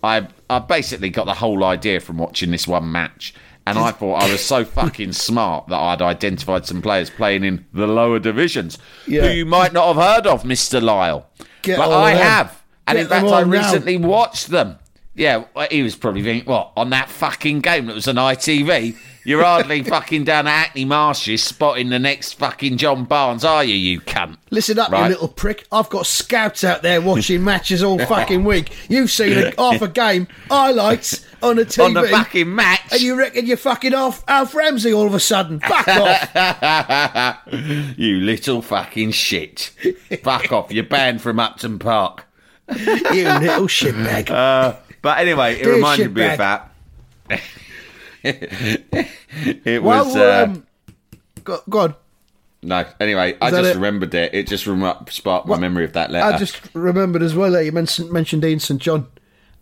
I 0.03 0.27
I 0.49 0.59
basically 0.59 1.09
got 1.09 1.25
the 1.25 1.33
whole 1.35 1.63
idea 1.63 1.99
from 1.99 2.17
watching 2.17 2.51
this 2.51 2.67
one 2.67 2.91
match. 2.91 3.33
And 3.67 3.77
I 3.77 3.91
thought 3.91 4.23
I 4.23 4.31
was 4.31 4.43
so 4.43 4.65
fucking 4.79 5.11
smart 5.13 5.67
that 5.67 5.77
I'd 5.79 6.01
identified 6.01 6.65
some 6.65 6.81
players 6.81 7.11
playing 7.11 7.43
in 7.43 7.63
the 7.73 7.85
lower 7.85 8.17
divisions 8.17 8.79
Yeah. 9.05 9.21
who 9.21 9.29
you 9.29 9.45
might 9.45 9.71
not 9.71 9.93
have 9.95 10.03
heard 10.03 10.27
of, 10.27 10.43
Mr. 10.43 10.81
Lyall. 10.81 11.25
Get 11.61 11.77
but 11.77 11.91
I 11.91 12.13
them. 12.15 12.23
have. 12.23 12.63
And 12.87 12.95
Get 12.97 13.03
in 13.03 13.09
fact, 13.09 13.25
I 13.25 13.29
all 13.29 13.45
now. 13.45 13.51
recently 13.51 13.97
watched 13.97 14.47
them. 14.47 14.79
Yeah, 15.13 15.43
he 15.69 15.83
was 15.83 15.95
probably 15.95 16.23
thinking, 16.23 16.49
what, 16.51 16.71
on 16.75 16.89
that 16.89 17.07
fucking 17.09 17.59
game 17.59 17.85
that 17.85 17.93
was 17.95 18.07
on 18.07 18.15
ITV? 18.15 18.97
You're 19.23 19.43
hardly 19.43 19.83
fucking 19.83 20.23
down 20.23 20.47
at 20.47 20.51
Hackney 20.65 20.85
Marshes 20.85 21.43
spotting 21.43 21.89
the 21.89 21.99
next 21.99 22.33
fucking 22.33 22.77
John 22.77 23.05
Barnes, 23.05 23.45
are 23.45 23.63
you, 23.63 23.75
you 23.75 24.01
cunt? 24.01 24.37
Listen 24.49 24.79
up, 24.79 24.91
Right. 24.91 25.03
you 25.03 25.09
little 25.09 25.27
prick. 25.27 25.67
I've 25.71 25.89
got 25.89 26.07
scouts 26.07 26.63
out 26.63 26.81
there 26.81 26.99
watching 27.01 27.43
matches 27.43 27.83
all 27.83 27.99
fucking 27.99 28.43
week. 28.43 28.71
You've 28.89 29.11
seen 29.11 29.37
a, 29.37 29.53
half 29.61 29.81
a 29.83 29.87
game, 29.87 30.27
highlights 30.49 31.23
on 31.43 31.57
the 31.57 31.65
TV. 31.65 31.85
On 31.85 31.93
the 31.93 32.07
fucking 32.07 32.53
match. 32.53 32.81
and 32.91 33.01
you 33.01 33.15
reckon 33.17 33.45
you're 33.45 33.57
fucking 33.57 33.93
off 33.93 34.23
Alf 34.27 34.55
Ramsey 34.55 34.91
all 34.93 35.05
of 35.05 35.13
a 35.13 35.19
sudden. 35.19 35.59
Fuck 35.59 35.87
off. 35.89 37.37
you 37.97 38.17
little 38.21 38.61
fucking 38.61 39.11
shit. 39.11 39.71
Fuck 40.23 40.51
off, 40.51 40.71
you're 40.71 40.83
banned 40.83 41.21
from 41.21 41.39
Upton 41.39 41.77
Park. 41.79 42.25
you 42.69 42.75
little 43.27 43.67
shitbag. 43.67 44.29
Uh, 44.29 44.75
but 45.01 45.19
anyway, 45.19 45.55
it 45.59 45.63
Dear 45.63 45.75
reminded 45.75 46.15
me 46.15 46.25
of 46.25 46.37
that. 46.39 46.71
it 48.23 49.81
Well, 49.83 50.05
was. 50.05 50.15
we're, 50.15 50.29
Uh, 50.31 50.43
um, 50.45 50.67
go, 51.43 51.59
go 51.69 51.79
on. 51.79 51.95
no, 52.63 52.85
anyway, 52.99 53.35
I 53.41 53.49
just 53.51 53.71
it? 53.71 53.75
remembered 53.75 54.13
it. 54.13 54.33
It 54.33 54.47
just 54.47 54.67
rem- 54.67 55.05
sparked 55.09 55.47
my 55.47 55.57
memory 55.57 55.85
of 55.85 55.93
that 55.93 56.11
letter. 56.11 56.35
I 56.35 56.37
just 56.37 56.61
remembered 56.73 57.23
as 57.23 57.35
well 57.35 57.51
that 57.51 57.65
you 57.65 57.71
mentioned, 57.71 58.11
mentioned 58.11 58.43
Ian 58.45 58.59
St 58.59 58.79
John, 58.81 59.07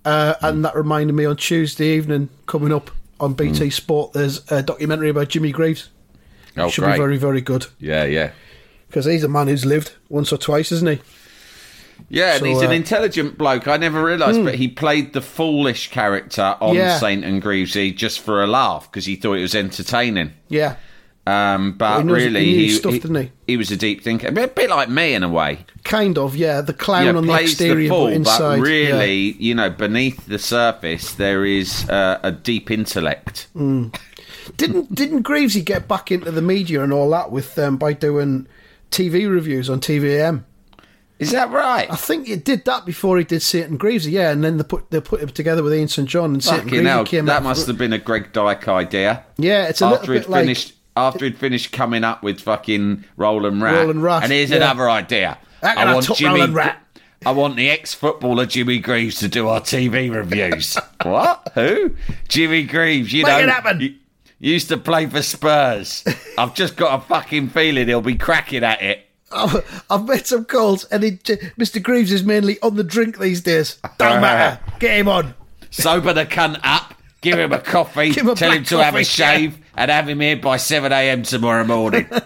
uh, 0.05 0.35
and 0.41 0.63
that 0.65 0.75
reminded 0.75 1.13
me 1.13 1.25
on 1.25 1.37
Tuesday 1.37 1.95
evening 1.95 2.29
coming 2.45 2.71
up. 2.73 2.91
on 3.21 3.33
BT 3.33 3.69
Sport. 3.69 4.13
There's 4.13 4.49
a 4.49 4.63
documentary 4.63 5.09
about 5.09 5.27
Jimmy 5.27 5.51
Greaves. 5.51 5.89
Oh, 6.55 6.69
Should 6.69 6.85
great. 6.85 6.93
be 6.93 6.99
very, 6.99 7.17
very 7.17 7.41
good 7.41 7.67
Yeah, 7.77 8.05
yeah. 8.05 8.31
because 8.87 9.03
he's 9.05 9.25
a 9.25 9.27
man 9.27 9.47
who's 9.49 9.65
lived 9.65 9.91
once 10.07 10.31
or 10.31 10.37
twice, 10.37 10.71
isn't 10.71 10.87
he? 10.87 11.01
Yeah, 12.07 12.31
and 12.33 12.39
So, 12.39 12.45
he's 12.45 12.61
an 12.61 12.69
uh, 12.69 12.73
intelligent 12.73 13.37
bloke. 13.37 13.67
I 13.67 13.77
never 13.77 14.03
realised, 14.03 14.43
but 14.43 14.55
he 14.55 14.67
played 14.67 15.13
the 15.13 15.21
foolish 15.21 15.89
character 15.91 16.55
on 16.61 16.75
Yeah. 16.75 16.97
Saint 16.99 17.23
and 17.25 17.41
Greavesy 17.41 17.91
just 17.91 18.19
for 18.21 18.43
a 18.43 18.47
laugh 18.47 18.89
because 18.91 19.05
he 19.05 19.15
thought 19.15 19.33
it 19.33 19.41
was 19.41 19.55
entertaining. 19.55 20.33
Yeah, 20.47 20.75
Um, 21.27 21.73
but 21.73 21.99
he 21.99 22.03
knows- 22.05 22.15
really, 22.23 22.45
he 22.45 22.55
he, 22.65 22.69
stuff, 22.71 22.93
he- 22.93 22.99
didn't 22.99 23.31
he? 23.47 23.57
was 23.57 23.69
a 23.71 23.77
deep 23.77 24.01
thinker, 24.03 24.27
a 24.27 24.31
bit, 24.31 24.55
bit 24.55 24.69
like 24.69 24.89
me 24.89 25.13
in 25.13 25.21
a 25.23 25.29
way. 25.29 25.65
kind 25.83 26.17
of. 26.17 26.35
Yeah, 26.35 26.61
the 26.61 26.73
clown 26.73 27.05
yeah, 27.05 27.13
on 27.15 27.27
the 27.27 27.33
exterior, 27.33 27.83
the 27.83 27.89
fool, 27.89 28.05
but 28.05 28.13
inside. 28.13 28.39
but 28.39 28.55
yeah. 28.55 28.61
really, 28.61 29.15
you 29.39 29.53
know, 29.55 29.69
beneath 29.69 30.25
the 30.27 30.39
surface, 30.39 31.13
there 31.13 31.45
is 31.45 31.87
uh, 31.89 32.19
a 32.23 32.31
deep 32.31 32.71
intellect. 32.71 33.47
Didn't 34.57 34.93
didn't 34.95 35.21
Greavesy 35.21 35.61
get 35.61 35.87
back 35.87 36.11
into 36.11 36.31
the 36.31 36.41
media 36.41 36.83
and 36.83 36.91
all 36.91 37.09
that 37.11 37.31
with 37.31 37.57
um, 37.59 37.77
by 37.77 37.93
doing 37.93 38.47
TV 38.91 39.29
reviews 39.29 39.69
on 39.69 39.79
TV-am? 39.79 40.45
Is 41.19 41.31
that 41.31 41.51
right? 41.51 41.91
I 41.91 41.95
think 41.97 42.27
he 42.27 42.35
did 42.37 42.63
that 42.65 42.85
before 42.85 43.17
he 43.17 43.25
did 43.25 43.41
Saint 43.41 43.69
and 43.69 43.77
Greaves, 43.79 44.07
yeah, 44.07 44.31
and 44.31 44.43
then 44.43 44.57
they 44.57 44.63
put 44.63 44.89
they 44.89 45.01
put 45.01 45.21
him 45.21 45.29
together 45.29 45.61
with 45.61 45.73
Ian 45.73 45.87
St 45.89 46.07
John 46.07 46.31
and 46.33 46.43
Saint 46.43 46.61
and 46.61 46.63
Fucking 46.69 46.83
Greavesy 46.83 46.89
hell, 46.89 47.05
came 47.05 47.25
that 47.25 47.37
out. 47.37 47.43
must 47.43 47.67
have 47.67 47.77
been 47.77 47.91
a 47.93 47.97
Greg 47.97 48.31
Dyke 48.31 48.67
idea. 48.69 49.25
Yeah, 49.37 49.67
it's 49.67 49.81
a 49.81 49.85
after 49.85 49.99
little 49.99 50.13
he'd 50.13 50.19
bit 50.21 50.29
like 50.29 50.41
finished 50.43 50.73
after 50.95 51.25
he'd 51.25 51.37
finished 51.37 51.71
coming 51.73 52.03
up 52.03 52.23
with 52.23 52.39
fucking 52.41 53.03
Roland 53.17 53.61
Rat. 53.61 53.75
Roland 53.75 54.01
Rat, 54.03 54.23
And 54.23 54.31
here's 54.31 54.49
yeah. 54.49 54.57
another 54.57 54.89
idea. 54.89 55.37
How 55.61 55.73
can 55.75 55.87
I 55.89 55.99
top 56.01 56.21
Roland 56.21 56.53
Rat? 56.55 56.81
I 57.25 57.31
want 57.31 57.57
the 57.57 57.69
ex-footballer 57.69 58.45
Jimmy 58.45 58.79
Greaves 58.79 59.19
to 59.19 59.27
do 59.27 59.49
our 59.49 59.59
TV 59.59 60.09
reviews. 60.13 60.77
what? 61.03 61.51
Who? 61.53 61.93
Jimmy 62.29 62.63
Greaves. 62.63 63.11
You 63.11 63.23
Make 63.23 63.31
know, 63.33 63.39
it 63.39 63.49
happen. 63.49 63.79
y- 63.79 63.95
used 64.39 64.69
to 64.69 64.77
play 64.77 65.05
for 65.05 65.21
Spurs. 65.21 66.05
I've 66.37 66.53
just 66.55 66.77
got 66.77 66.97
a 66.97 67.05
fucking 67.05 67.49
feeling 67.49 67.87
he'll 67.89 67.99
be 67.99 68.15
cracking 68.15 68.63
at 68.63 68.81
it. 68.81 69.05
I've, 69.31 69.85
I've 69.89 70.05
made 70.07 70.25
some 70.25 70.45
calls, 70.45 70.83
and 70.85 71.03
he, 71.03 71.11
Mr. 71.11 71.81
Greaves 71.81 72.11
is 72.11 72.23
mainly 72.23 72.59
on 72.61 72.75
the 72.75 72.83
drink 72.83 73.19
these 73.19 73.41
days. 73.41 73.77
Don't 73.97 74.21
matter, 74.21 74.59
get 74.79 74.97
him 74.97 75.07
on. 75.07 75.33
Sober 75.71 76.13
the 76.13 76.25
cunt 76.25 76.59
up. 76.63 76.95
Give 77.21 77.37
him 77.37 77.51
a 77.51 77.59
coffee. 77.75 78.11
Him 78.13 78.29
a 78.29 78.35
tell 78.35 78.51
him 78.51 78.63
to 78.65 78.77
have 78.77 78.95
a 78.95 78.99
coffee, 78.99 79.03
shave, 79.03 79.57
and 79.75 79.91
have 79.91 80.07
him 80.09 80.19
here 80.21 80.37
by 80.37 80.57
seven 80.57 80.91
a.m. 80.91 81.23
tomorrow 81.23 81.63
morning. 81.63 82.07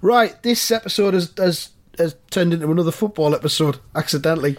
Right, 0.00 0.40
this 0.42 0.70
episode 0.72 1.14
has 1.14 1.32
has, 1.36 1.68
has 1.96 2.16
turned 2.30 2.52
into 2.52 2.68
another 2.70 2.90
football 2.90 3.34
episode 3.36 3.78
accidentally. 3.94 4.56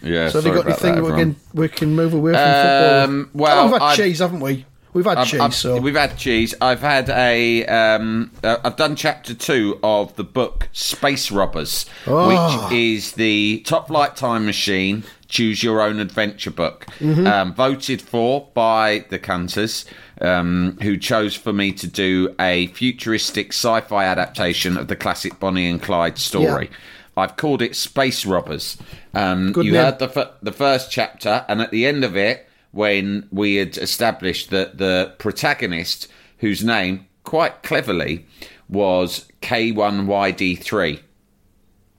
yeah. 0.00 0.30
So 0.30 0.40
have 0.40 0.46
you 0.46 0.54
got 0.62 0.66
anything 0.70 0.94
that, 0.94 1.02
we 1.04 1.10
can 1.10 1.36
we 1.52 1.68
can 1.68 1.94
move 1.94 2.14
away 2.14 2.32
from 2.32 2.40
Um, 2.40 3.24
football? 3.26 3.42
well, 3.42 3.58
oh, 3.58 3.64
we've 3.64 3.72
had 3.74 3.82
I've- 3.82 4.02
cheese, 4.02 4.18
haven't 4.20 4.40
we? 4.40 4.64
We've 4.96 5.04
had 5.04 5.18
I've- 5.18 5.30
cheese, 5.30 5.40
I've- 5.40 5.54
so 5.54 5.78
we've 5.78 5.94
had 5.94 6.16
cheese. 6.16 6.54
I've 6.60 6.80
had 6.80 7.10
a. 7.10 7.66
Um, 7.66 8.30
uh, 8.42 8.56
I've 8.64 8.76
done 8.76 8.96
chapter 8.96 9.34
two 9.34 9.78
of 9.82 10.16
the 10.16 10.24
book 10.24 10.68
Space 10.72 11.30
Robbers, 11.30 11.84
Oh. 12.06 12.28
which 12.66 12.72
is 12.72 13.12
the 13.12 13.62
Top 13.66 13.88
Flight 13.88 14.16
Time 14.16 14.46
Machine 14.46 15.04
Choose 15.28 15.62
Your 15.62 15.82
Own 15.82 16.00
Adventure 16.00 16.50
book, 16.50 16.86
Mm-hmm. 17.00 17.26
um, 17.26 17.54
voted 17.54 18.00
for 18.00 18.48
by 18.54 19.04
the 19.10 19.18
Cunters, 19.18 19.84
um, 20.20 20.78
who 20.82 20.96
chose 20.96 21.34
for 21.34 21.52
me 21.52 21.72
to 21.72 21.86
do 21.86 22.34
a 22.40 22.68
futuristic 22.68 23.52
sci-fi 23.52 24.04
adaptation 24.04 24.76
of 24.78 24.88
the 24.88 24.96
classic 24.96 25.38
Bonnie 25.38 25.68
and 25.68 25.82
Clyde 25.82 26.16
story. 26.16 26.70
I've 27.18 27.36
called 27.36 27.60
it 27.60 27.74
Space 27.76 28.24
Robbers. 28.24 28.76
Um, 29.14 29.52
you 29.56 29.72
name. 29.72 29.74
heard 29.74 29.98
the 29.98 30.10
f- 30.16 30.30
the 30.42 30.52
first 30.52 30.90
chapter, 30.90 31.44
and 31.48 31.60
at 31.60 31.70
the 31.70 31.86
end 31.86 32.04
of 32.04 32.16
it, 32.16 32.45
when 32.76 33.26
we 33.32 33.56
had 33.56 33.76
established 33.78 34.50
that 34.50 34.78
the 34.78 35.14
protagonist, 35.18 36.08
whose 36.38 36.62
name 36.62 37.06
quite 37.24 37.62
cleverly 37.62 38.26
was 38.68 39.26
K1YD3, 39.42 41.00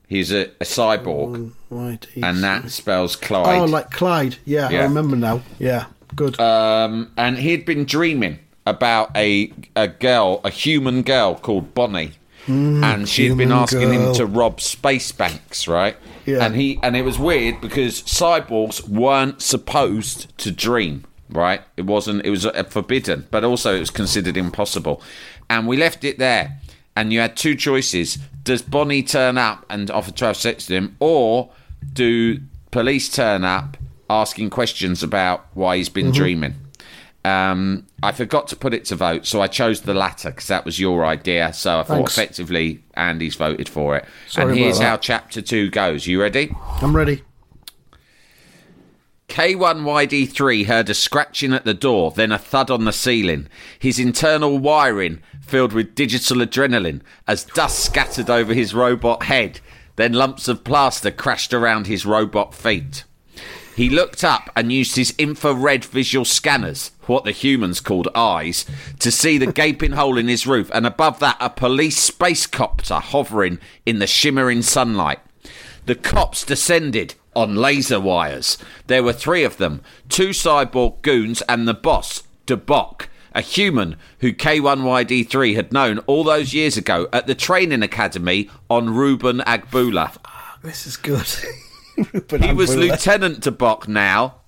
he's 0.08 0.32
a, 0.32 0.44
a 0.46 0.66
cyborg, 0.66 1.52
right, 1.70 2.06
he's- 2.14 2.24
and 2.26 2.44
that 2.44 2.70
spells 2.72 3.16
Clyde. 3.16 3.60
oh, 3.62 3.66
like 3.66 3.92
Clyde. 3.92 4.38
Yeah, 4.46 4.70
Yeah. 4.70 4.82
I 4.82 4.84
remember 4.84 5.16
now. 5.16 5.42
Yeah, 5.60 5.86
good. 6.16 6.40
um, 6.40 7.12
and 7.18 7.38
he'd 7.38 7.66
been 7.66 7.86
dreaming 7.86 8.40
about 8.66 9.16
a 9.16 9.52
a 9.76 9.88
girl, 9.88 10.42
a 10.44 10.50
human 10.50 11.02
girl 11.02 11.36
called 11.36 11.74
Bonnie, 11.74 12.12
and 12.48 13.08
she'd 13.10 13.38
been 13.38 13.52
asking 13.52 13.92
him 13.94 14.14
to 14.14 14.26
rob 14.26 14.62
space 14.62 15.12
banks, 15.12 15.68
right? 15.68 15.96
Yeah. 16.26 16.46
And 16.46 16.56
he 16.56 16.80
and 16.84 16.96
it 16.96 17.04
was 17.04 17.20
weird 17.20 17.62
because 17.62 18.02
cyborgs 18.04 18.88
weren't 18.88 19.42
supposed 19.42 20.38
to 20.40 20.52
dream, 20.52 21.04
right? 21.30 21.62
It 21.78 21.86
wasn't. 21.86 22.26
It 22.26 22.30
was 22.30 22.46
uh, 22.46 22.64
forbidden, 22.70 23.28
but 23.32 23.44
also 23.44 23.76
it 23.76 23.80
was 23.80 23.90
considered 23.92 24.38
impossible. 24.38 25.02
And 25.50 25.68
we 25.68 25.78
left 25.78 26.04
it 26.04 26.18
there. 26.20 26.60
And 26.96 27.14
you 27.14 27.20
had 27.20 27.38
two 27.38 27.56
choices: 27.56 28.18
Does 28.44 28.62
Bonnie 28.62 29.04
turn 29.04 29.38
up 29.38 29.66
and 29.70 29.92
offer 29.92 30.12
to 30.12 30.26
have 30.26 30.38
sex 30.38 30.68
with 30.68 30.78
him, 30.78 30.96
or 31.00 31.50
do 31.94 32.40
police 32.72 33.10
turn 33.10 33.44
up 33.44 33.78
asking 34.10 34.50
questions 34.50 35.04
about 35.04 35.46
why 35.54 35.78
he's 35.78 35.90
Mm-hmm. 35.90 35.94
been 36.08 36.12
dreaming? 36.12 36.56
Um, 37.28 37.86
I 38.02 38.12
forgot 38.14 38.48
to 38.50 38.56
put 38.56 38.74
it 38.74 38.86
to 38.86 38.96
vote, 38.96 39.26
so 39.26 39.42
I 39.42 39.48
chose 39.48 39.82
the 39.82 39.94
latter 39.94 40.30
because 40.30 40.48
that 40.48 40.64
was 40.64 40.80
your 40.80 41.06
idea. 41.06 41.52
So 41.52 41.80
I 41.80 41.84
thought 41.84 41.96
Thanks. 41.96 42.18
effectively 42.18 42.84
Andy's 42.94 43.36
voted 43.36 43.68
for 43.68 43.98
it. 43.98 44.06
Sorry 44.28 44.50
and 44.50 44.58
here's 44.58 44.80
how 44.80 44.98
chapter 44.98 45.42
two 45.42 45.70
goes. 45.70 46.08
You 46.08 46.22
ready? 46.22 46.56
I'm 46.82 46.96
ready. 46.96 47.24
K1YD3 49.28 50.68
heard 50.68 50.90
a 50.90 50.94
scratching 50.94 51.54
at 51.54 51.66
the 51.66 51.74
door, 51.74 52.12
then 52.12 52.32
a 52.32 52.38
thud 52.38 52.72
on 52.72 52.86
the 52.86 52.94
ceiling. 52.94 53.50
His 53.78 54.00
internal 54.00 54.58
wiring 54.58 55.22
filled 55.42 55.74
with 55.74 55.96
digital 55.96 56.38
adrenaline 56.38 57.02
as 57.28 57.44
dust 57.44 57.80
scattered 57.84 58.30
over 58.30 58.54
his 58.54 58.74
robot 58.74 59.24
head, 59.24 59.60
then 59.98 60.14
lumps 60.14 60.48
of 60.48 60.64
plaster 60.64 61.12
crashed 61.12 61.54
around 61.54 61.88
his 61.88 62.06
robot 62.06 62.54
feet. 62.56 63.04
He 63.78 63.92
looked 63.92 64.24
up 64.24 64.50
and 64.56 64.74
used 64.74 64.96
his 64.96 65.14
infrared 65.20 65.86
visual 65.86 66.26
scanners, 66.26 66.90
what 67.06 67.26
the 67.26 67.32
humans 67.32 67.80
called 67.80 68.08
eyes, 68.16 68.66
to 68.98 69.12
see 69.12 69.38
the 69.38 69.52
gaping 69.52 69.92
hole 69.94 70.18
in 70.18 70.28
his 70.28 70.48
roof, 70.48 70.72
and 70.74 70.88
above 70.88 71.20
that, 71.20 71.38
a 71.40 71.52
police 71.52 72.00
space 72.00 72.48
copter 72.48 72.96
hovering 72.96 73.60
in 73.86 74.00
the 74.00 74.08
shimmering 74.08 74.64
sunlight. 74.64 75.20
The 75.86 75.94
cops 75.94 76.44
descended 76.44 77.14
on 77.36 77.56
laser 77.56 78.00
wires. 78.00 78.58
There 78.88 79.04
were 79.04 79.14
three 79.14 79.44
of 79.44 79.58
them 79.58 79.84
two 80.10 80.30
cyborg 80.30 81.04
goons 81.04 81.44
and 81.44 81.68
the 81.68 81.76
boss, 81.76 82.24
De 82.48 82.58
Bock, 82.58 83.10
a 83.36 83.42
human 83.42 83.98
who 84.22 84.34
K1YD3 84.34 85.54
had 85.54 85.72
known 85.72 86.00
all 86.08 86.24
those 86.24 86.52
years 86.52 86.78
ago 86.78 87.08
at 87.14 87.28
the 87.28 87.36
training 87.36 87.84
academy 87.84 88.50
on 88.72 88.90
Reuben 88.90 89.38
Agboola. 89.42 90.18
This 90.64 90.88
is 90.88 90.98
good. 90.98 91.28
He 92.40 92.54
was 92.54 92.76
Lieutenant 92.76 93.42
De 93.42 93.52
Bock 93.52 93.88
now, 93.88 94.42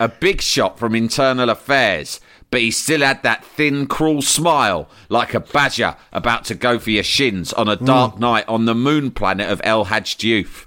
a 0.00 0.08
big 0.08 0.40
shot 0.40 0.78
from 0.78 0.94
internal 0.94 1.48
affairs, 1.50 2.20
but 2.50 2.60
he 2.60 2.70
still 2.70 3.00
had 3.00 3.22
that 3.22 3.44
thin, 3.44 3.86
cruel 3.86 4.20
smile 4.20 4.88
like 5.08 5.32
a 5.32 5.40
badger 5.40 5.96
about 6.12 6.44
to 6.46 6.54
go 6.54 6.78
for 6.78 6.90
your 6.90 7.02
shins 7.02 7.52
on 7.52 7.68
a 7.68 7.76
dark 7.76 8.18
night 8.18 8.46
on 8.48 8.64
the 8.64 8.74
moon 8.74 9.10
planet 9.10 9.48
of 9.48 9.60
El 9.64 9.84
Hadji 9.84 10.16
Diouf. 10.44 10.66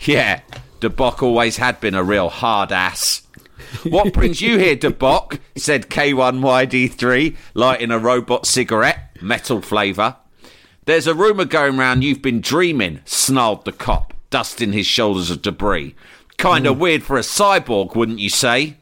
Yeah, 0.00 0.40
De 0.80 0.88
Bock 0.88 1.22
always 1.22 1.58
had 1.58 1.80
been 1.80 1.94
a 1.94 2.02
real 2.02 2.30
hard 2.30 2.72
ass. 2.72 3.22
What 3.84 4.12
brings 4.12 4.40
you 4.40 4.58
here, 4.58 4.74
De 4.74 4.90
Bock? 4.90 5.38
said 5.56 5.88
K1YD3, 5.88 7.36
lighting 7.54 7.90
a 7.90 7.98
robot 7.98 8.46
cigarette, 8.46 9.16
metal 9.20 9.60
flavour. 9.60 10.16
There's 10.86 11.06
a 11.06 11.14
rumour 11.14 11.44
going 11.44 11.76
round 11.76 12.02
you've 12.02 12.22
been 12.22 12.40
dreaming, 12.40 13.00
snarled 13.04 13.64
the 13.64 13.72
cop, 13.72 14.14
dusting 14.30 14.72
his 14.72 14.86
shoulders 14.86 15.30
of 15.30 15.42
debris. 15.42 15.94
Kinda 16.38 16.72
hmm. 16.72 16.80
weird 16.80 17.02
for 17.02 17.16
a 17.16 17.22
cyborg, 17.22 17.94
wouldn't 17.94 18.20
you 18.20 18.30
say? 18.30 18.76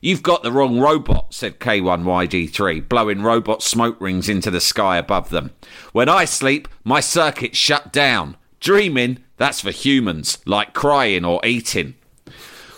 You've 0.00 0.22
got 0.22 0.42
the 0.42 0.52
wrong 0.52 0.78
robot, 0.78 1.34
said 1.34 1.58
K1YD3, 1.58 2.88
blowing 2.88 3.22
robot 3.22 3.62
smoke 3.62 4.00
rings 4.00 4.28
into 4.28 4.50
the 4.50 4.60
sky 4.60 4.96
above 4.96 5.30
them. 5.30 5.50
When 5.92 6.08
I 6.08 6.24
sleep, 6.24 6.68
my 6.84 7.00
circuits 7.00 7.58
shut 7.58 7.92
down. 7.92 8.36
Dreaming, 8.60 9.18
that's 9.38 9.60
for 9.60 9.70
humans, 9.70 10.38
like 10.44 10.72
crying 10.72 11.24
or 11.24 11.44
eating. 11.44 11.94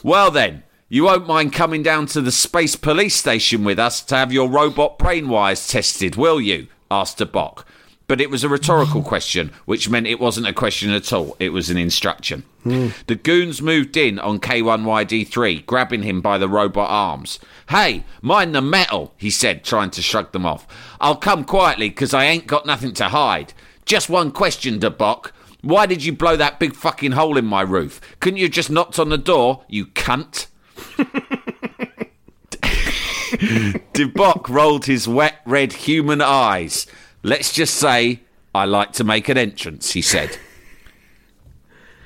Well 0.02 0.30
then, 0.30 0.62
you 0.88 1.04
won't 1.04 1.26
mind 1.26 1.52
coming 1.52 1.82
down 1.82 2.06
to 2.06 2.22
the 2.22 2.32
space 2.32 2.74
police 2.74 3.14
station 3.14 3.64
with 3.64 3.78
us 3.78 4.02
to 4.04 4.16
have 4.16 4.32
your 4.32 4.48
robot 4.48 4.98
brain 4.98 5.28
wires 5.28 5.68
tested, 5.68 6.16
will 6.16 6.40
you? 6.40 6.68
asked 6.90 7.18
De 7.18 7.26
Bock. 7.26 7.66
But 8.10 8.20
it 8.20 8.28
was 8.28 8.42
a 8.42 8.48
rhetorical 8.48 9.04
question, 9.04 9.52
which 9.66 9.88
meant 9.88 10.08
it 10.08 10.18
wasn't 10.18 10.48
a 10.48 10.52
question 10.52 10.90
at 10.90 11.12
all. 11.12 11.36
It 11.38 11.50
was 11.50 11.70
an 11.70 11.76
instruction. 11.76 12.42
The 12.64 13.14
goons 13.14 13.62
moved 13.62 13.96
in 13.96 14.18
on 14.18 14.40
K1YD3, 14.40 15.64
grabbing 15.64 16.02
him 16.02 16.20
by 16.20 16.36
the 16.36 16.48
robot 16.48 16.90
arms. 16.90 17.38
Hey, 17.68 18.02
mind 18.20 18.52
the 18.52 18.62
metal, 18.62 19.14
he 19.16 19.30
said, 19.30 19.62
trying 19.62 19.90
to 19.90 20.02
shrug 20.02 20.32
them 20.32 20.44
off. 20.44 20.66
I'll 21.00 21.14
come 21.14 21.44
quietly 21.44 21.88
because 21.88 22.12
I 22.12 22.24
ain't 22.24 22.48
got 22.48 22.66
nothing 22.66 22.94
to 22.94 23.10
hide. 23.10 23.52
Just 23.84 24.10
one 24.10 24.32
question, 24.32 24.80
De 24.80 24.90
Bock. 24.90 25.32
Why 25.62 25.86
did 25.86 26.04
you 26.04 26.12
blow 26.12 26.34
that 26.34 26.58
big 26.58 26.74
fucking 26.74 27.12
hole 27.12 27.38
in 27.38 27.46
my 27.46 27.62
roof? 27.62 28.00
Couldn't 28.18 28.40
you 28.40 28.48
just 28.48 28.70
knocked 28.70 28.98
on 28.98 29.10
the 29.10 29.18
door, 29.18 29.62
you 29.68 29.86
cunt? 29.86 30.48
De 33.92 34.06
Bock 34.06 34.48
rolled 34.48 34.86
his 34.86 35.06
wet 35.06 35.36
red 35.46 35.74
human 35.74 36.20
eyes. 36.20 36.88
Let's 37.22 37.52
just 37.52 37.74
say 37.74 38.20
I 38.54 38.64
like 38.64 38.92
to 38.94 39.04
make 39.04 39.28
an 39.28 39.36
entrance, 39.38 39.92
he 39.92 40.02
said. 40.02 40.38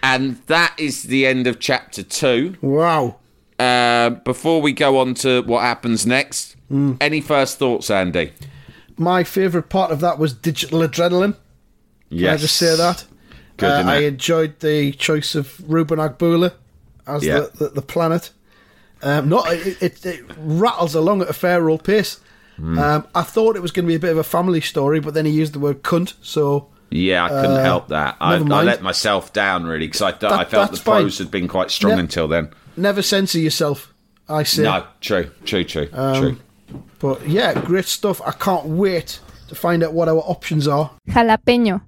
And 0.03 0.37
that 0.47 0.75
is 0.79 1.05
the 1.05 1.27
end 1.27 1.47
of 1.47 1.59
chapter 1.59 2.03
two. 2.03 2.57
Wow. 2.61 3.17
Uh, 3.59 4.11
before 4.11 4.61
we 4.61 4.73
go 4.73 4.99
on 4.99 5.15
to 5.15 5.43
what 5.43 5.63
happens 5.63 6.07
next, 6.07 6.57
any 7.01 7.21
first 7.21 7.59
thoughts, 7.59 7.89
Andy? 7.91 8.33
My 8.97 9.23
favourite 9.25 9.69
part 9.69 9.91
of 9.93 10.01
that 10.01 10.19
was 10.19 10.33
digital 10.35 10.81
adrenaline. 10.81 11.37
Yes. 12.11 12.27
Can 12.29 12.35
I 12.35 12.37
just 12.37 12.57
say 12.57 12.77
that? 12.77 13.05
Good, 13.57 13.71
Uh, 13.87 13.91
I 13.91 13.97
enjoyed 13.99 14.59
the 14.61 14.93
choice 14.93 15.35
of 15.35 15.59
Reuben 15.71 15.99
Agboola 15.99 16.53
as 17.07 17.25
Yeah. 17.25 17.41
the, 17.41 17.51
the, 17.57 17.69
the 17.71 17.83
planet. 17.83 18.31
Um, 19.03 19.29
not 19.29 19.53
it, 19.53 19.81
it, 19.83 20.05
it 20.07 20.25
rattles 20.39 20.95
along 20.95 21.23
at 21.23 21.29
a 21.29 21.33
fair 21.35 21.69
old 21.71 21.85
pace. 21.85 22.19
Hmm. 22.57 22.79
Um, 22.79 23.07
I 23.15 23.23
thought 23.23 23.57
it 23.57 23.63
was 23.63 23.73
going 23.73 23.85
to 23.85 23.89
be 23.89 23.95
a 23.97 23.99
bit 23.99 24.13
of 24.13 24.19
a 24.19 24.25
family 24.25 24.61
story, 24.61 25.01
but 25.01 25.15
then 25.15 25.25
he 25.27 25.33
used 25.33 25.53
the 25.55 25.59
word 25.59 25.83
cunt, 25.83 26.15
so 26.23 26.69
Yeah, 26.91 27.25
I 27.25 27.29
couldn't 27.29 27.57
Uh, 27.59 27.63
help 27.65 27.89
that. 27.89 28.17
I, 28.21 28.35
I 28.37 28.39
let 28.63 28.81
myself 28.83 29.33
down 29.33 29.65
really 29.65 29.87
because 29.89 30.03
I, 30.03 30.13
th- 30.13 30.31
I 30.33 30.45
felt 30.45 30.71
the 30.71 30.77
that's 30.77 30.81
fine. 30.83 31.09
had 31.11 31.31
been 31.31 31.49
quite 31.49 31.71
strong 31.71 31.95
Ne- 31.95 32.01
until 32.01 32.29
then. 32.29 32.51
never 32.77 33.03
censor 33.03 33.39
yourself. 33.41 33.93
I 34.29 34.45
say, 34.45 34.63
No, 34.63 34.87
true, 35.01 35.31
true, 35.45 35.65
true, 35.65 35.89
Um, 35.93 36.21
true. 36.21 36.37
but 37.01 37.29
yeah, 37.29 37.53
great 37.61 37.87
stuff. 37.87 38.21
I 38.25 38.31
can't 38.33 38.67
wait 38.67 39.19
to 39.49 39.55
find 39.55 39.83
out 39.83 39.93
what 39.93 40.09
our 40.09 40.19
options 40.21 40.67
are. 40.69 40.91
Jalapeño. 41.11 41.83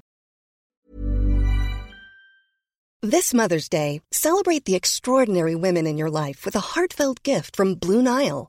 This 3.02 3.32
Mother's 3.32 3.68
Day, 3.68 4.00
celebrate 4.12 4.64
the 4.64 4.74
extraordinary 4.74 5.54
women 5.54 5.86
in 5.86 5.96
your 5.96 6.10
life 6.10 6.44
with 6.44 6.56
a 6.56 6.60
heartfelt 6.60 7.22
gift 7.22 7.54
from 7.54 7.74
Blue 7.76 8.02
Nile. 8.02 8.48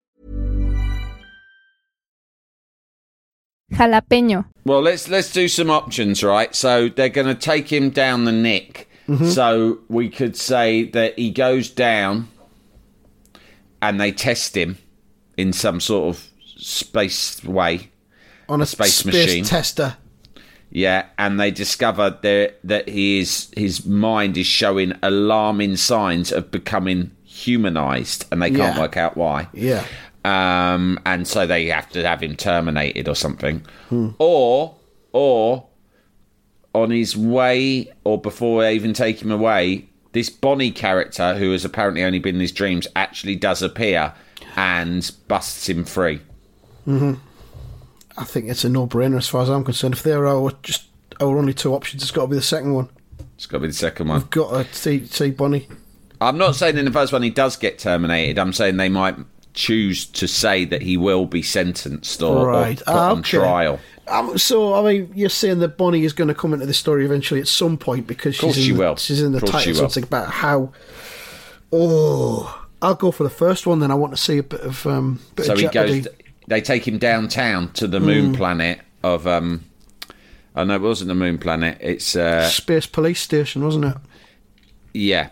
Jalapeño. 3.71 4.45
Well, 4.65 4.81
let's 4.81 5.07
let's 5.09 5.31
do 5.31 5.47
some 5.47 5.69
options, 5.69 6.23
right? 6.23 6.53
So 6.55 6.89
they're 6.89 7.09
going 7.09 7.27
to 7.27 7.35
take 7.35 7.71
him 7.71 7.89
down 7.89 8.25
the 8.25 8.31
nick. 8.31 8.89
Mm-hmm. 9.07 9.29
So 9.29 9.79
we 9.89 10.09
could 10.09 10.35
say 10.37 10.83
that 10.91 11.17
he 11.17 11.31
goes 11.31 11.69
down, 11.69 12.27
and 13.81 13.99
they 13.99 14.11
test 14.11 14.55
him 14.55 14.77
in 15.37 15.53
some 15.53 15.79
sort 15.79 16.15
of 16.15 16.27
space 16.57 17.43
way. 17.43 17.89
On 18.49 18.61
a, 18.61 18.65
space 18.65 18.95
space 18.95 19.05
machine. 19.13 19.43
tester. 19.45 19.95
Yeah, 20.69 21.05
and 21.17 21.39
they 21.39 21.51
discover 21.51 22.17
that 22.21 22.59
that 22.63 22.87
he 22.87 23.19
is 23.19 23.49
his 23.57 23.85
mind 23.85 24.37
is 24.37 24.47
showing 24.47 24.93
alarming 25.01 25.77
signs 25.77 26.31
of 26.31 26.51
becoming 26.51 27.11
humanized, 27.23 28.25
and 28.31 28.41
they 28.41 28.49
can't 28.49 28.75
Yeah. 28.75 28.79
work 28.79 28.95
out 28.97 29.17
why. 29.17 29.47
Yeah. 29.53 29.83
Um, 30.23 30.99
and 31.05 31.27
so 31.27 31.45
they 31.47 31.67
have 31.67 31.89
to 31.89 32.07
have 32.07 32.21
him 32.21 32.35
terminated 32.35 33.07
or 33.07 33.15
something, 33.15 33.65
or 34.19 34.75
or 35.13 35.67
on 36.73 36.91
his 36.91 37.17
way 37.17 37.91
or 38.03 38.19
before 38.19 38.61
they 38.61 38.73
even 38.75 38.93
take 38.93 39.21
him 39.21 39.31
away, 39.31 39.89
this 40.13 40.29
Bonnie 40.29 40.71
character 40.71 41.35
who 41.35 41.51
has 41.51 41.65
apparently 41.65 42.03
only 42.03 42.19
been 42.19 42.35
in 42.35 42.41
his 42.41 42.51
dreams 42.51 42.87
actually 42.95 43.35
does 43.35 43.61
appear 43.61 44.13
and 44.55 45.11
busts 45.27 45.67
him 45.67 45.83
free. 45.83 46.21
I 46.87 48.23
think 48.23 48.49
it's 48.49 48.63
a 48.63 48.69
no-brainer 48.69 49.17
as 49.17 49.27
far 49.27 49.43
as 49.43 49.49
I'm 49.49 49.63
concerned. 49.63 49.93
If 49.93 50.03
there 50.03 50.27
are 50.27 50.51
just 50.63 50.85
our 51.19 51.37
only 51.37 51.53
two 51.53 51.73
options, 51.73 52.03
it's 52.03 52.11
got 52.11 52.23
to 52.23 52.27
be 52.27 52.35
the 52.35 52.41
second 52.41 52.73
one. 52.73 52.89
It's 53.35 53.45
got 53.45 53.57
to 53.57 53.61
be 53.61 53.67
the 53.67 53.73
second 53.73 54.07
one. 54.07 54.19
We've 54.19 54.29
got 54.29 54.65
to 54.65 54.73
see, 54.73 55.05
see 55.05 55.31
Bonnie. 55.31 55.67
I'm 56.19 56.37
not 56.37 56.55
saying 56.55 56.77
in 56.77 56.85
the 56.85 56.91
first 56.91 57.11
one 57.11 57.23
he 57.23 57.29
does 57.29 57.57
get 57.57 57.79
terminated. 57.79 58.37
I'm 58.37 58.53
saying 58.53 58.77
they 58.77 58.89
might 58.89 59.15
choose 59.53 60.05
to 60.05 60.27
say 60.27 60.65
that 60.65 60.81
he 60.81 60.97
will 60.97 61.25
be 61.25 61.41
sentenced 61.41 62.21
or, 62.21 62.47
or 62.47 62.47
Right. 62.47 62.77
put 62.77 62.87
Ah, 62.87 63.11
on 63.11 63.21
trial. 63.23 63.79
Um, 64.07 64.37
so, 64.37 64.73
I 64.73 64.81
mean, 64.93 65.11
you're 65.15 65.29
saying 65.29 65.59
that 65.59 65.77
Bonnie 65.77 66.03
is 66.03 66.11
going 66.13 66.27
to 66.27 66.33
come 66.33 66.53
into 66.53 66.65
the 66.65 66.73
story 66.73 67.05
eventually 67.05 67.39
at 67.39 67.47
some 67.47 67.77
point 67.77 68.07
because 68.07 68.35
she's 68.35 68.57
in 68.57 68.63
she 68.63 68.71
the, 68.71 68.95
she's 68.95 69.21
in 69.21 69.31
the 69.31 69.39
title. 69.39 69.59
she 69.59 69.73
So 69.73 69.81
will. 69.81 69.85
it's 69.87 69.97
about 69.97 70.29
how. 70.29 70.71
Oh, 71.71 72.65
I'll 72.81 72.95
go 72.95 73.11
for 73.11 73.23
the 73.23 73.29
first 73.29 73.65
one. 73.67 73.79
Then 73.79 73.91
I 73.91 73.95
want 73.95 74.13
to 74.13 74.21
see 74.21 74.37
a 74.37 74.43
bit 74.43 74.61
of 74.61 74.85
um. 74.85 75.19
Bit 75.35 75.45
So 75.45 75.53
of 75.53 75.59
he 75.59 75.67
goes. 75.67 76.07
They 76.47 76.59
take 76.61 76.85
him 76.87 76.97
downtown 76.97 77.71
to 77.73 77.87
the 77.87 77.99
moon 77.99 78.33
planet 78.33 78.79
of. 79.03 79.27
um 79.27 79.65
Oh 80.55 80.65
no, 80.65 80.75
it 80.75 80.81
wasn't 80.81 81.07
the 81.07 81.15
moon 81.15 81.37
planet. 81.37 81.77
It's 81.79 82.15
uh 82.15 82.49
Space 82.49 82.85
Police 82.87 83.21
Station, 83.21 83.63
wasn't 83.63 83.85
it? 83.85 83.97
yeah. 84.93 85.29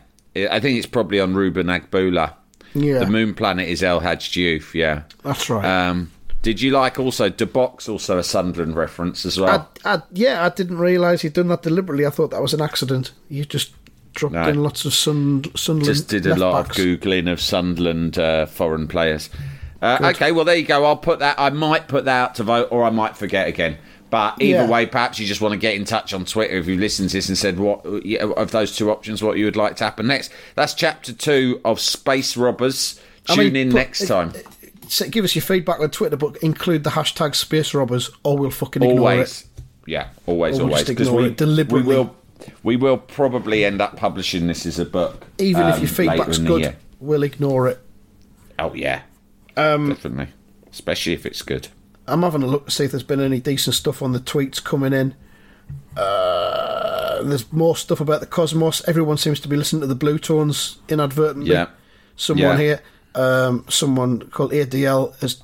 I 0.50 0.60
think 0.62 0.78
it's 0.78 0.88
probably 0.88 1.20
on 1.20 1.34
Reuben 1.34 1.68
Agboola. 1.68 2.34
Yeah, 2.74 3.00
The 3.00 3.08
moon 3.08 3.34
planet 3.34 3.68
is 3.68 3.82
El 3.84 4.00
Hadji 4.00 4.60
Diouf. 4.60 4.74
Yeah. 4.74 5.04
that's 5.24 5.50
right. 5.50 5.66
Um, 5.66 6.12
did 6.42 6.62
you 6.62 6.72
like 6.72 7.00
also 7.00 7.30
De 7.30 7.46
Box? 7.46 7.90
Also 7.90 8.18
a 8.18 8.24
Sunderland 8.24 8.76
reference 8.76 9.26
as 9.26 9.40
well. 9.40 9.70
I, 9.84 9.96
I, 9.96 10.02
yeah, 10.12 10.46
I 10.46 10.50
didn't 10.50 10.78
realise 10.78 11.22
he'd 11.22 11.34
done 11.34 11.48
that 11.50 11.64
deliberately. 11.64 12.06
I 12.06 12.10
thought 12.12 12.32
that 12.32 12.42
was 12.42 12.54
an 12.54 12.62
accident. 12.62 13.12
You 13.30 13.44
just 13.46 13.74
dropped 14.14 14.36
No. 14.36 14.48
in 14.48 14.64
lots 14.64 14.86
of 14.86 14.94
Sun, 14.94 15.44
Sunderland. 15.56 15.96
Just 15.96 16.08
did 16.08 16.26
a 16.26 16.36
lot 16.36 16.66
backs. 16.68 16.80
of 16.80 16.86
googling 16.86 17.30
of 17.32 17.42
Sunderland 17.42 18.18
uh, 18.18 18.46
foreign 18.46 18.88
players. 18.88 19.30
Uh, 19.82 20.12
okay, 20.14 20.32
well 20.32 20.44
there 20.46 20.56
you 20.56 20.66
go. 20.66 20.86
I'll 20.86 20.98
put 20.98 21.20
that. 21.20 21.40
I 21.40 21.50
might 21.52 21.88
put 21.88 22.06
that 22.06 22.22
out 22.22 22.36
to 22.36 22.44
vote, 22.44 22.68
or 22.72 22.84
I 22.84 22.90
might 22.90 23.16
forget 23.18 23.48
again. 23.48 23.78
But 24.10 24.42
either 24.42 24.64
Yeah. 24.64 24.68
way, 24.68 24.86
perhaps 24.88 25.20
you 25.20 25.28
just 25.28 25.40
want 25.42 25.52
to 25.54 25.58
get 25.58 25.76
in 25.76 25.86
touch 25.86 26.14
on 26.14 26.26
Twitter 26.26 26.56
if 26.58 26.68
you 26.68 26.78
listened 26.78 27.10
to 27.12 27.18
this 27.18 27.28
and 27.30 27.38
said 27.38 27.60
what 27.60 27.86
of 27.86 28.52
those 28.52 28.76
two 28.76 28.90
options, 28.90 29.22
what 29.22 29.38
you 29.38 29.46
would 29.46 29.56
like 29.56 29.76
to 29.78 29.84
happen 29.84 30.08
next. 30.08 30.32
That's 30.56 30.74
chapter 30.74 31.14
two 31.14 31.62
of 31.64 31.80
Space 31.80 32.36
Robbers. 32.36 33.00
I 33.28 33.36
Tune 33.36 33.46
mean, 33.54 33.56
in 33.56 33.70
next 33.70 34.08
time. 34.08 34.34
So 34.88 35.08
give 35.08 35.24
us 35.24 35.36
your 35.36 35.44
feedback 35.44 35.80
on 35.80 35.92
Twitter, 35.92 36.18
but 36.18 36.38
include 36.38 36.84
the 36.84 36.90
hashtag 36.90 37.36
Space 37.36 37.76
Robbers, 37.76 38.10
or 38.24 38.36
we'll 38.40 38.50
fucking 38.50 38.82
ignore 38.82 39.12
always, 39.12 39.42
it. 39.42 39.64
yeah, 39.86 40.08
always, 40.26 40.56
we'll 40.56 40.64
always. 40.70 40.86
just 40.88 40.98
'Cause 40.98 41.08
ignore 41.08 41.22
we 41.22 41.28
it 41.28 41.38
deliberately. 41.38 41.88
we 41.88 41.96
will 41.96 42.16
we 42.64 42.76
will 42.76 42.98
probably 42.98 43.64
end 43.66 43.82
up 43.82 43.96
publishing 43.98 44.48
this 44.48 44.66
as 44.66 44.80
a 44.80 44.86
book, 44.86 45.26
Even 45.38 45.68
if 45.68 45.76
um, 45.76 45.80
your 45.82 45.90
feedback's 45.90 46.40
later 46.40 46.44
good, 46.70 46.76
we'll 47.00 47.22
ignore 47.22 47.68
it. 47.68 47.80
Oh 48.58 48.74
yeah, 48.74 49.02
um, 49.56 49.90
definitely, 49.90 50.30
especially 50.72 51.14
if 51.14 51.28
it's 51.28 51.44
good. 51.44 51.68
I'm 52.10 52.24
having 52.24 52.44
a 52.44 52.48
look 52.48 52.66
to 52.66 52.72
see 52.72 52.86
if 52.86 52.92
there's 52.92 53.04
been 53.04 53.20
any 53.22 53.40
decent 53.40 53.76
stuff 53.76 54.02
on 54.02 54.12
the 54.12 54.20
tweets 54.20 54.64
coming 54.64 54.94
in. 54.94 55.16
Uh, 55.96 57.22
there's 57.24 57.52
more 57.52 57.76
stuff 57.76 58.00
about 58.00 58.20
the 58.22 58.26
cosmos. 58.26 58.88
Everyone 58.88 59.18
seems 59.18 59.40
to 59.42 59.48
be 59.48 59.56
listening 59.56 59.82
to 59.82 59.88
the 59.88 59.96
Bluetones 59.96 60.78
inadvertently. 60.88 61.52
Yeah. 61.52 61.68
Someone 62.16 62.52
Yeah. 62.52 62.58
here, 62.58 62.82
um, 63.16 63.66
someone 63.70 64.22
called 64.30 64.52
ADL 64.54 65.14
has 65.22 65.42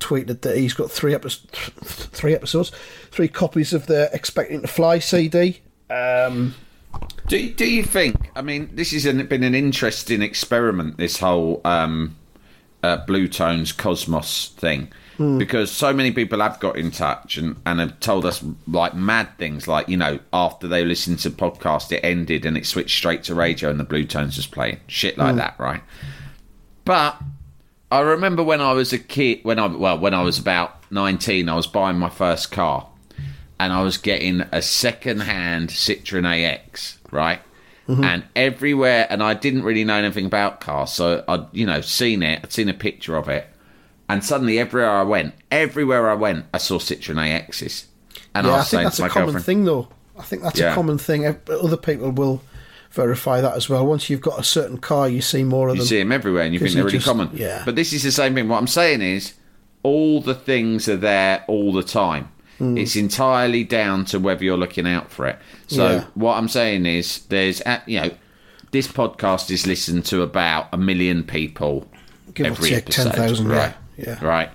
tweeted 0.00 0.40
that 0.42 0.56
he's 0.56 0.74
got 0.74 0.90
three 0.90 1.14
episodes, 1.14 1.46
three 1.84 2.34
episodes, 2.34 2.72
three 3.10 3.28
copies 3.28 3.72
of 3.72 3.86
the 3.86 4.10
Expecting 4.12 4.62
to 4.62 4.66
Fly 4.68 4.98
CD. 4.98 5.60
Um, 5.90 6.54
Do 7.28 7.48
do 7.50 7.64
you 7.64 7.82
think? 7.84 8.30
I 8.36 8.42
mean, 8.42 8.70
this 8.74 8.90
has 8.92 9.04
been 9.04 9.42
an 9.42 9.54
interesting 9.54 10.22
experiment. 10.22 10.96
This 10.98 11.18
whole 11.18 11.60
um, 11.64 12.16
uh, 12.82 12.98
Bluetones 13.06 13.76
Cosmos 13.76 14.48
thing, 14.56 14.88
because 15.38 15.70
so 15.70 15.92
many 15.92 16.12
people 16.12 16.40
have 16.40 16.60
got 16.60 16.76
in 16.76 16.90
touch 16.90 17.36
and, 17.36 17.56
and 17.66 17.80
have 17.80 18.00
told 18.00 18.24
us 18.24 18.44
like 18.66 18.94
mad 18.94 19.28
things, 19.38 19.66
like 19.68 19.88
you 19.88 19.96
know, 19.96 20.18
after 20.32 20.68
they 20.68 20.84
listened 20.84 21.18
to 21.20 21.30
podcast, 21.30 21.92
it 21.92 22.00
ended 22.04 22.46
and 22.46 22.56
it 22.56 22.66
switched 22.66 22.96
straight 22.96 23.24
to 23.24 23.34
radio 23.34 23.70
and 23.70 23.80
the 23.80 23.84
Bluetones 23.84 24.36
was 24.36 24.46
playing 24.46 24.80
shit 24.86 25.18
like 25.18 25.36
that, 25.36 25.54
right? 25.58 25.82
But 26.84 27.20
I 27.90 28.00
remember 28.00 28.42
when 28.42 28.62
I 28.62 28.72
was 28.72 28.94
a 28.94 28.98
kid, 28.98 29.40
when 29.42 29.58
I 29.58 29.66
well, 29.66 29.98
when 29.98 30.14
I 30.14 30.22
was 30.22 30.38
about 30.38 30.90
nineteen, 30.90 31.50
I 31.50 31.54
was 31.54 31.66
buying 31.66 31.98
my 31.98 32.08
first 32.08 32.50
car, 32.50 32.88
and 33.60 33.70
I 33.70 33.82
was 33.82 33.98
getting 33.98 34.40
a 34.50 34.62
second-hand 34.62 35.68
Citroen 35.68 36.24
AX, 36.26 36.98
right? 37.10 37.40
Mm-hmm. 37.86 38.04
And 38.04 38.24
everywhere, 38.34 39.06
and 39.10 39.22
I 39.22 39.34
didn't 39.34 39.64
really 39.64 39.84
know 39.84 39.96
anything 39.96 40.24
about 40.24 40.60
cars, 40.60 40.90
so 40.92 41.22
I'd 41.28 41.44
you 41.52 41.66
know 41.66 41.82
seen 41.82 42.22
it, 42.22 42.40
I'd 42.42 42.52
seen 42.52 42.70
a 42.70 42.74
picture 42.74 43.16
of 43.16 43.28
it, 43.28 43.46
and 44.12 44.24
suddenly 44.24 44.58
everywhere 44.58 44.90
I 44.90 45.02
went, 45.02 45.34
everywhere 45.50 46.10
I 46.10 46.14
went, 46.14 46.46
I 46.54 46.58
saw 46.58 46.78
Citroen 46.78 47.16
AXs, 47.16 47.84
and 48.34 48.46
yeah, 48.46 48.54
I 48.54 48.58
I 48.60 48.62
think 48.64 48.82
that's 48.84 48.98
a 48.98 49.08
common 49.08 49.26
girlfriend, 49.26 49.46
thing, 49.46 49.64
though. 49.64 49.88
I 50.18 50.22
think 50.22 50.42
that's 50.42 50.58
Yeah. 50.58 50.72
a 50.72 50.74
common 50.74 50.98
thing. 50.98 51.26
Other 51.48 51.76
people 51.76 52.10
will 52.10 52.42
verify 52.90 53.40
that 53.40 53.54
as 53.56 53.68
well. 53.68 53.86
Once 53.86 54.10
you've 54.10 54.20
got 54.20 54.38
a 54.38 54.44
certain 54.44 54.78
car, 54.78 55.08
you 55.08 55.22
see 55.22 55.42
more 55.44 55.68
of 55.68 55.76
You 55.76 55.80
them. 55.82 55.88
see 55.88 55.98
them 55.98 56.12
everywhere, 56.12 56.42
and 56.44 56.52
you 56.54 56.60
think 56.60 56.74
they're 56.74 56.84
really 56.84 56.98
just- 56.98 57.06
common. 57.06 57.30
yeah. 57.32 57.62
But 57.64 57.74
this 57.76 57.92
is 57.92 58.02
the 58.02 58.12
same 58.12 58.34
thing. 58.34 58.48
What 58.48 58.58
I'm 58.58 58.66
saying 58.66 59.00
is, 59.02 59.32
all 59.82 60.20
the 60.20 60.34
things 60.34 60.88
are 60.88 60.96
there 60.96 61.44
all 61.48 61.72
the 61.72 61.82
time. 61.82 62.28
Hmm. 62.58 62.76
It's 62.78 62.94
entirely 62.94 63.64
down 63.64 64.04
to 64.06 64.20
whether 64.20 64.44
you're 64.44 64.58
looking 64.58 64.86
out 64.86 65.10
for 65.10 65.26
it. 65.26 65.38
So 65.66 65.88
Yeah. 65.90 66.04
what 66.14 66.36
I'm 66.36 66.48
saying 66.48 66.84
is, 66.86 67.20
there's 67.30 67.62
you 67.86 68.00
know, 68.00 68.10
this 68.70 68.86
podcast 68.86 69.50
is 69.50 69.66
listened 69.66 70.04
to 70.06 70.22
about 70.22 70.68
a 70.72 70.76
million 70.76 71.24
people 71.24 71.88
Give 72.34 72.46
every 72.46 72.68
take 72.70 72.78
episode, 72.84 73.12
10,000, 73.14 73.50
yeah. 73.50 73.56
right? 73.56 73.68
Yeah. 73.70 73.72
Right. 74.20 74.50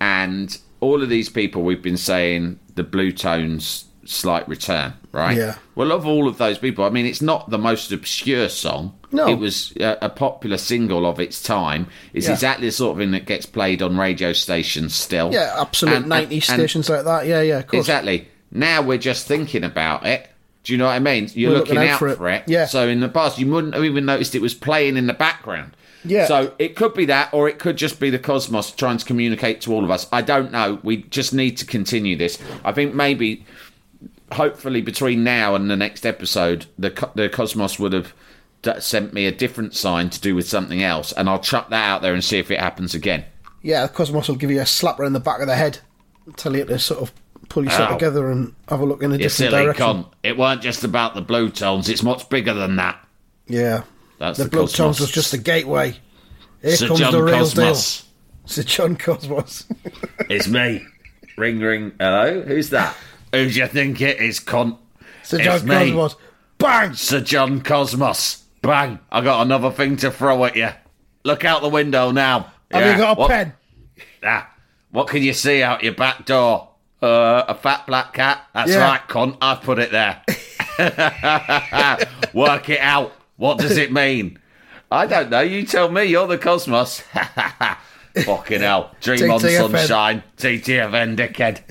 And 0.00 0.56
all 0.80 1.02
of 1.02 1.08
these 1.08 1.28
people, 1.28 1.62
we've 1.62 1.82
been 1.82 1.96
saying 1.96 2.58
the 2.74 2.84
Bluetones 2.84 3.84
slight 4.04 4.48
return, 4.48 4.94
right? 5.12 5.36
Yeah. 5.36 5.54
Well, 5.76 5.92
of 5.92 6.06
all 6.06 6.26
of 6.26 6.38
those 6.38 6.58
people, 6.58 6.84
I 6.84 6.90
mean, 6.90 7.06
it's 7.06 7.22
not 7.22 7.50
the 7.50 7.58
most 7.58 7.92
obscure 7.92 8.48
song. 8.48 8.98
No. 9.12 9.28
It 9.28 9.38
was 9.38 9.72
a, 9.78 9.96
a 10.02 10.08
popular 10.08 10.56
single 10.58 11.06
of 11.06 11.20
its 11.20 11.40
time. 11.42 11.86
It's 12.12 12.26
Yeah. 12.26 12.32
exactly 12.32 12.66
the 12.66 12.72
sort 12.72 12.92
of 12.92 12.98
thing 12.98 13.12
that 13.12 13.26
gets 13.26 13.46
played 13.46 13.80
on 13.80 13.96
radio 13.96 14.32
stations 14.32 14.94
still. 14.94 15.32
Yeah, 15.32 15.54
absolute 15.60 15.96
And- 15.98 16.08
90 16.08 16.24
and- 16.24 16.32
and- 16.32 16.42
stations 16.42 16.88
like 16.90 17.04
that. 17.04 17.26
Yeah, 17.26 17.42
yeah, 17.42 17.58
of 17.58 17.68
course. 17.68 17.80
Exactly. 17.82 18.26
Now 18.50 18.82
we're 18.82 18.98
just 18.98 19.26
thinking 19.28 19.62
about 19.64 20.04
it. 20.04 20.28
Do 20.64 20.72
you 20.72 20.78
know 20.78 20.86
what 20.86 20.92
I 20.92 20.98
mean? 21.00 21.28
You're 21.34 21.52
looking, 21.52 21.74
looking 21.74 21.88
out 21.88 21.94
out 21.94 21.98
for 22.00 22.08
it. 22.08 22.16
for 22.18 22.28
it. 22.28 22.44
Yeah. 22.46 22.66
So 22.66 22.88
in 22.88 23.00
the 23.00 23.08
past, 23.08 23.38
you 23.38 23.50
wouldn't 23.50 23.74
have 23.74 23.84
even 23.84 24.04
noticed 24.04 24.34
it 24.34 24.42
was 24.42 24.54
playing 24.54 24.96
in 24.96 25.06
the 25.06 25.12
background. 25.14 25.76
Yeah. 26.04 26.26
So 26.26 26.52
it 26.58 26.74
could 26.76 26.94
be 26.94 27.06
that, 27.06 27.32
or 27.32 27.48
it 27.48 27.58
could 27.58 27.76
just 27.76 28.00
be 28.00 28.10
the 28.10 28.18
cosmos 28.18 28.70
trying 28.72 28.98
to 28.98 29.04
communicate 29.04 29.60
to 29.62 29.72
all 29.72 29.84
of 29.84 29.90
us. 29.90 30.06
I 30.12 30.22
don't 30.22 30.50
know. 30.50 30.80
We 30.82 30.98
just 31.04 31.32
need 31.32 31.56
to 31.58 31.66
continue 31.66 32.16
this. 32.16 32.38
I 32.64 32.72
think 32.72 32.94
maybe, 32.94 33.44
hopefully, 34.32 34.80
between 34.82 35.22
now 35.24 35.54
and 35.54 35.70
the 35.70 35.76
next 35.76 36.04
episode, 36.06 36.66
the 36.78 36.90
the 37.14 37.28
cosmos 37.28 37.78
would 37.78 37.92
have 37.92 38.12
sent 38.80 39.12
me 39.12 39.26
a 39.26 39.32
different 39.32 39.74
sign 39.74 40.08
to 40.10 40.20
do 40.20 40.34
with 40.34 40.48
something 40.48 40.82
else, 40.82 41.12
and 41.12 41.28
I'll 41.28 41.40
chuck 41.40 41.70
that 41.70 41.88
out 41.88 42.02
there 42.02 42.14
and 42.14 42.22
see 42.24 42.38
if 42.38 42.50
it 42.50 42.60
happens 42.60 42.94
again. 42.94 43.24
Yeah, 43.62 43.86
the 43.86 43.92
Cosmos 43.92 44.26
will 44.28 44.34
give 44.34 44.50
you 44.50 44.60
a 44.60 44.64
slapper 44.64 45.06
in 45.06 45.12
the 45.12 45.20
back 45.20 45.40
of 45.40 45.46
the 45.46 45.54
head, 45.54 45.78
tell 46.36 46.56
you 46.56 46.64
to 46.64 46.78
sort 46.80 47.00
of 47.00 47.12
pull 47.48 47.64
yourself 47.64 47.90
Ow. 47.90 47.92
together 47.94 48.28
and 48.30 48.54
have 48.68 48.80
a 48.80 48.84
look 48.84 49.02
in 49.04 49.10
a 49.12 49.14
You 49.14 49.18
different 49.18 49.50
silly 49.52 49.62
direction. 49.64 49.84
con. 49.84 50.06
It 50.24 50.36
weren't 50.36 50.62
just 50.62 50.82
about 50.82 51.14
the 51.14 51.22
Bluetones. 51.22 51.88
It's 51.88 52.02
much 52.02 52.28
bigger 52.28 52.54
than 52.54 52.74
that. 52.76 52.98
Yeah. 53.46 53.82
That's 54.22 54.38
the 54.38 54.44
the 54.44 54.50
Blood 54.50 54.60
Cosmos. 54.68 54.76
Tones 54.76 55.00
was 55.00 55.10
just 55.10 55.32
the 55.32 55.38
gateway. 55.38 55.96
Here 56.62 56.76
Sir 56.76 56.86
comes 56.86 57.00
John 57.00 57.12
the 57.12 57.22
real 57.24 57.38
Cosmos. 57.38 58.02
deal. 58.02 58.08
Sir 58.46 58.62
John 58.62 58.96
Cosmos. 58.96 59.66
It's 60.30 60.46
me. 60.46 60.86
Ring, 61.36 61.58
ring. 61.58 61.92
Hello? 61.98 62.40
Who's 62.42 62.70
that? 62.70 62.96
Who 63.32 63.50
do 63.50 63.58
you 63.58 63.66
think 63.66 64.00
it 64.00 64.20
is, 64.20 64.38
cunt? 64.38 64.78
Sir 65.24 65.38
It's 65.40 65.44
John 65.64 65.66
me. 65.68 66.08
Bang! 66.58 66.94
Sir 66.94 67.20
John 67.20 67.62
Cosmos. 67.62 68.44
Bang. 68.62 69.00
I 69.10 69.22
got 69.22 69.42
another 69.44 69.72
thing 69.72 69.96
to 69.96 70.12
throw 70.12 70.44
at 70.44 70.54
you. 70.54 70.68
Look 71.24 71.44
out 71.44 71.62
the 71.62 71.68
window 71.68 72.12
now. 72.12 72.52
Have 72.70 72.82
Yeah. 72.84 72.92
you 72.92 72.98
got 72.98 73.16
a 73.16 73.20
what, 73.20 73.30
pen? 73.30 73.52
Ah, 74.24 74.48
what 74.92 75.08
can 75.08 75.22
you 75.24 75.32
see 75.32 75.64
out 75.64 75.82
your 75.82 75.94
back 75.94 76.24
door? 76.26 76.68
Uh, 77.02 77.42
a 77.48 77.54
fat 77.56 77.88
black 77.88 78.12
cat? 78.12 78.40
That's 78.54 78.70
Yeah. 78.70 78.84
right, 78.88 79.00
cunt. 79.08 79.36
I've 79.42 79.62
put 79.62 79.80
it 79.80 79.90
there. 79.90 80.22
Work 82.32 82.68
it 82.70 82.78
out. 82.80 83.12
What 83.36 83.58
does 83.58 83.76
it 83.76 83.92
mean? 83.92 84.38
I 84.90 85.06
don't 85.06 85.30
know. 85.30 85.40
You 85.40 85.64
tell 85.64 85.90
me. 85.90 86.04
You're 86.04 86.26
the 86.26 86.38
cosmos. 86.38 87.00
Fucking 88.24 88.60
hell. 88.60 88.94
Dream 89.00 89.30
on 89.30 89.40
sunshine. 89.40 90.22
TTFN, 90.36 91.16
dickhead. 91.16 91.62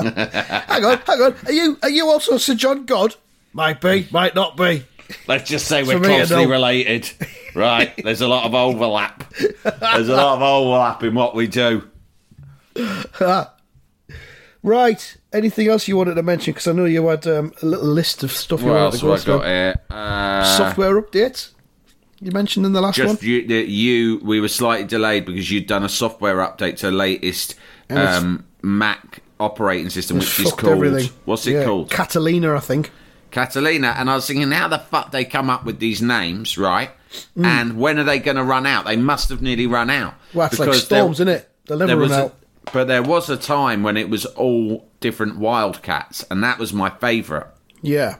Hang 0.68 0.84
on, 0.84 0.98
hang 1.06 1.20
on. 1.22 1.36
Are 1.46 1.52
you 1.52 1.78
are 1.82 1.88
you 1.88 2.08
also 2.08 2.36
Sir 2.36 2.56
John 2.56 2.84
God? 2.86 3.14
Might 3.52 3.80
be, 3.80 4.08
might 4.10 4.34
not 4.34 4.56
be. 4.56 4.84
Let's 5.28 5.48
just 5.48 5.66
say 5.68 5.82
we're 5.82 5.94
For 5.94 6.00
me 6.00 6.08
to 6.08 6.26
closely 6.26 6.46
related. 6.46 7.10
Right. 7.54 7.92
There's 8.02 8.20
a 8.20 8.28
lot 8.28 8.44
of 8.44 8.54
overlap. 8.54 9.30
There's 9.38 10.08
a 10.08 10.16
lot 10.16 10.36
of 10.36 10.42
overlap 10.42 11.02
in 11.02 11.14
what 11.14 11.34
we 11.34 11.46
do. 11.46 11.88
Ah. 13.20 13.52
Right. 14.62 15.16
Anything 15.32 15.68
else 15.68 15.88
you 15.88 15.96
wanted 15.96 16.14
to 16.14 16.22
mention? 16.22 16.52
Because 16.52 16.68
I 16.68 16.72
know 16.72 16.84
you 16.84 17.06
had 17.08 17.26
um, 17.26 17.52
a 17.62 17.66
little 17.66 17.86
list 17.86 18.22
of 18.22 18.30
stuff 18.30 18.60
you 18.60 18.66
What 18.66 18.74
wanted 18.74 18.84
else 18.84 18.98
to 19.00 19.06
go 19.06 19.12
have 19.12 19.22
I 19.22 19.24
got 19.24 19.46
here? 19.46 19.74
Uh, 19.90 20.44
Software 20.56 21.02
updates. 21.02 21.50
You 22.20 22.30
mentioned 22.30 22.64
in 22.64 22.72
the 22.72 22.80
last 22.80 22.98
one. 23.00 23.08
just 23.08 23.22
you, 23.24 23.44
that 23.48 23.66
you, 23.68 24.20
we 24.22 24.40
were 24.40 24.46
slightly 24.48 24.86
delayed 24.86 25.24
because 25.26 25.50
you'd 25.50 25.66
done 25.66 25.82
a 25.82 25.88
software 25.88 26.36
update 26.36 26.76
to 26.78 26.86
the 26.86 26.92
latest 26.92 27.56
um, 27.90 28.44
Mac 28.62 29.22
operating 29.40 29.90
system, 29.90 30.18
which 30.18 30.38
is 30.38 30.52
called. 30.52 30.74
everything. 30.84 31.10
What's 31.24 31.44
it 31.48 31.54
Yeah, 31.54 31.64
called? 31.64 31.90
Catalina, 31.90 32.54
I 32.54 32.60
think. 32.60 32.92
Catalina, 33.32 33.94
and 33.98 34.08
I 34.08 34.14
was 34.14 34.26
thinking, 34.28 34.50
how 34.52 34.68
the 34.68 34.78
fuck 34.78 35.10
they 35.10 35.24
come 35.24 35.50
up 35.50 35.64
with 35.64 35.80
these 35.80 36.00
names, 36.00 36.56
right? 36.56 36.90
Mm. 37.36 37.44
And 37.44 37.78
when 37.80 37.98
are 37.98 38.04
they 38.04 38.20
going 38.20 38.36
to 38.36 38.44
run 38.44 38.66
out? 38.66 38.84
They 38.84 38.96
must 38.96 39.28
have 39.30 39.42
nearly 39.42 39.66
run 39.66 39.90
out. 39.90 40.14
Well, 40.32 40.46
it's 40.46 40.58
like 40.60 40.74
storms, 40.74 41.16
isn't 41.16 41.28
it? 41.28 41.48
They'll 41.66 41.78
never 41.78 41.92
run 41.92 42.00
was 42.02 42.12
a- 42.12 42.24
out. 42.26 42.34
But 42.72 42.86
there 42.88 43.02
was 43.02 43.28
a 43.30 43.36
time 43.36 43.82
when 43.82 43.96
it 43.96 44.08
was 44.08 44.24
all 44.26 44.86
different 45.00 45.36
wildcats, 45.38 46.24
and 46.30 46.42
that 46.44 46.58
was 46.58 46.72
my 46.72 46.90
favourite 46.90 47.46
Yeah. 47.82 48.16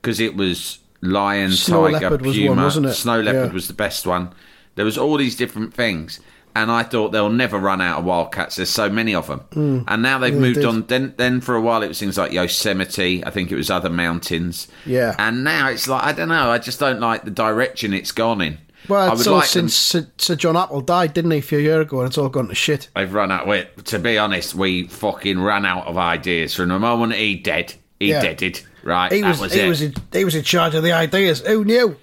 because 0.00 0.20
it 0.20 0.36
was 0.36 0.78
lion, 1.02 1.50
Snow 1.52 1.84
tiger, 1.90 2.00
leopard 2.10 2.22
was 2.26 2.36
puma. 2.36 2.54
one, 2.54 2.64
wasn't 2.64 2.86
it? 2.86 2.94
Snow 2.94 3.20
leopard 3.20 3.48
Yeah. 3.50 3.54
was 3.54 3.66
the 3.68 3.74
best 3.74 4.06
one. 4.06 4.30
There 4.76 4.84
was 4.84 4.96
all 4.98 5.16
these 5.16 5.36
different 5.36 5.74
things, 5.74 6.18
and 6.56 6.70
I 6.70 6.82
thought 6.84 7.10
they'll 7.12 7.28
never 7.30 7.58
run 7.58 7.80
out 7.80 7.98
of 7.98 8.04
wildcats. 8.04 8.56
There's 8.56 8.70
so 8.70 8.88
many 8.88 9.14
of 9.14 9.26
them, 9.26 9.84
and 9.88 10.02
now 10.02 10.18
they've 10.18 10.32
Mm. 10.32 10.38
Moved 10.40 10.54
did. 10.56 10.64
on. 10.64 10.84
Then, 10.86 11.14
then 11.16 11.40
for 11.40 11.54
a 11.56 11.60
while 11.60 11.82
it 11.82 11.88
was 11.88 11.98
things 11.98 12.16
like 12.16 12.32
Yosemite. 12.32 13.24
I 13.26 13.30
think 13.30 13.50
it 13.52 13.56
was 13.56 13.70
other 13.70 13.90
mountains. 13.90 14.68
Yeah. 14.86 15.14
and 15.18 15.42
now 15.44 15.68
it's 15.68 15.88
like 15.88 16.04
I 16.04 16.12
don't 16.12 16.28
know. 16.28 16.50
I 16.50 16.58
just 16.58 16.78
don't 16.80 17.00
like 17.00 17.24
the 17.24 17.30
direction 17.30 17.92
it's 17.92 18.12
gone 18.12 18.40
in. 18.40 18.58
I 18.88 18.92
Well, 18.92 19.10
would 19.10 19.18
it's 19.18 19.26
all 19.26 19.34
like 19.38 19.48
them- 19.50 19.68
since 19.68 19.74
Sir, 19.74 20.06
Sir 20.18 20.34
John 20.36 20.56
Apple 20.56 20.80
died, 20.80 21.14
didn't 21.14 21.30
he, 21.30 21.38
a 21.38 21.42
few 21.42 21.58
years 21.58 21.86
ago, 21.86 22.00
and 22.00 22.08
it's 22.08 22.18
all 22.18 22.28
gone 22.28 22.48
to 22.48 22.54
shit. 22.54 22.88
I've 22.94 23.14
run 23.14 23.30
out. 23.32 23.46
Wait, 23.46 23.84
to 23.86 23.98
be 23.98 24.18
honest, 24.18 24.54
we 24.54 24.86
fucking 24.88 25.40
ran 25.40 25.64
out 25.64 25.86
of 25.86 25.96
ideas 25.96 26.54
from 26.54 26.68
the 26.68 26.78
moment 26.78 27.14
he 27.14 27.34
dead. 27.36 27.74
He 27.98 28.10
Yeah. 28.10 28.20
deaded. 28.22 28.60
Right, 28.82 29.10
He 29.12 29.22
that 29.22 29.28
was, 29.28 29.40
was, 29.40 29.52
he 29.54 29.60
it. 29.60 29.68
was 29.68 29.80
in, 29.82 29.94
he 30.12 30.24
was 30.26 30.34
in 30.34 30.42
charge 30.42 30.74
of 30.74 30.82
the 30.82 30.92
ideas. 30.92 31.40
Who 31.40 31.64
knew? 31.64 31.96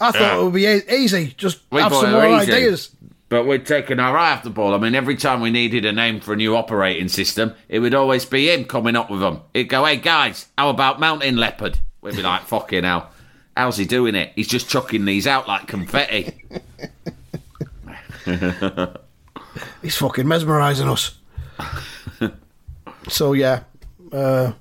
I 0.00 0.12
thought 0.12 0.20
Yeah. 0.20 0.38
it 0.38 0.44
would 0.44 0.54
be 0.54 0.66
easy. 0.94 1.34
Just 1.36 1.58
We 1.72 1.80
have 1.80 1.92
some 1.92 2.12
more 2.12 2.24
easy. 2.40 2.52
ideas. 2.52 2.90
But 3.28 3.46
we'd 3.46 3.66
taken 3.66 3.98
our 4.00 4.16
eye 4.16 4.32
off 4.32 4.42
the 4.44 4.50
ball. 4.50 4.74
I 4.74 4.78
mean, 4.78 4.94
every 4.94 5.16
time 5.16 5.40
we 5.40 5.50
needed 5.50 5.84
a 5.84 5.92
name 5.92 6.20
for 6.20 6.32
a 6.32 6.36
new 6.36 6.56
operating 6.56 7.08
system, 7.08 7.52
it 7.68 7.78
would 7.80 7.94
always 7.94 8.24
be 8.24 8.50
him 8.52 8.64
coming 8.64 8.96
up 8.96 9.10
with 9.10 9.20
them. 9.20 9.40
He'd 9.54 9.64
go, 9.68 9.84
hey, 9.84 9.96
guys, 9.96 10.46
how 10.56 10.68
about 10.70 10.98
Mountain 11.00 11.36
Leopard? 11.36 11.78
We'd 12.00 12.16
be 12.16 12.22
like, 12.22 12.42
fucking 12.42 12.84
hell. 12.84 13.10
How's 13.56 13.76
he 13.76 13.84
doing 13.84 14.14
it? 14.14 14.32
He's 14.34 14.48
just 14.48 14.68
chucking 14.68 15.04
these 15.04 15.26
out 15.26 15.48
like 15.48 15.66
confetti. 15.66 16.44
He's 19.82 19.96
fucking 19.96 20.26
mesmerising 20.26 20.88
us. 20.88 21.18
so, 23.08 23.32
yeah. 23.32 23.64
Uh, 24.12 24.52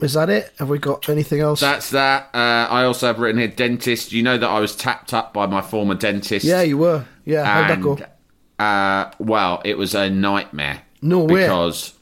is 0.00 0.14
that 0.14 0.28
it? 0.28 0.52
Have 0.58 0.68
we 0.68 0.78
got 0.78 1.08
anything 1.08 1.40
else? 1.40 1.60
That's 1.60 1.90
that. 1.90 2.28
Uh, 2.34 2.68
I 2.70 2.84
also 2.84 3.06
have 3.06 3.18
written 3.18 3.38
here 3.38 3.48
dentist. 3.48 4.12
You 4.12 4.22
know 4.22 4.36
that 4.36 4.48
I 4.48 4.60
was 4.60 4.74
tapped 4.76 5.14
up 5.14 5.32
by 5.32 5.46
my 5.46 5.62
former 5.62 5.94
dentist. 5.94 6.44
yeah, 6.44 6.62
you 6.62 6.78
were. 6.78 7.06
Yeah, 7.24 7.44
how'd 7.44 7.70
that 7.70 7.80
go? 7.80 7.98
Uh, 8.62 9.10
well, 9.18 9.62
it 9.64 9.78
was 9.78 9.94
a 9.94 10.10
nightmare. 10.10 10.82
No 11.00 11.20
way. 11.20 11.42
Because, 11.42 11.94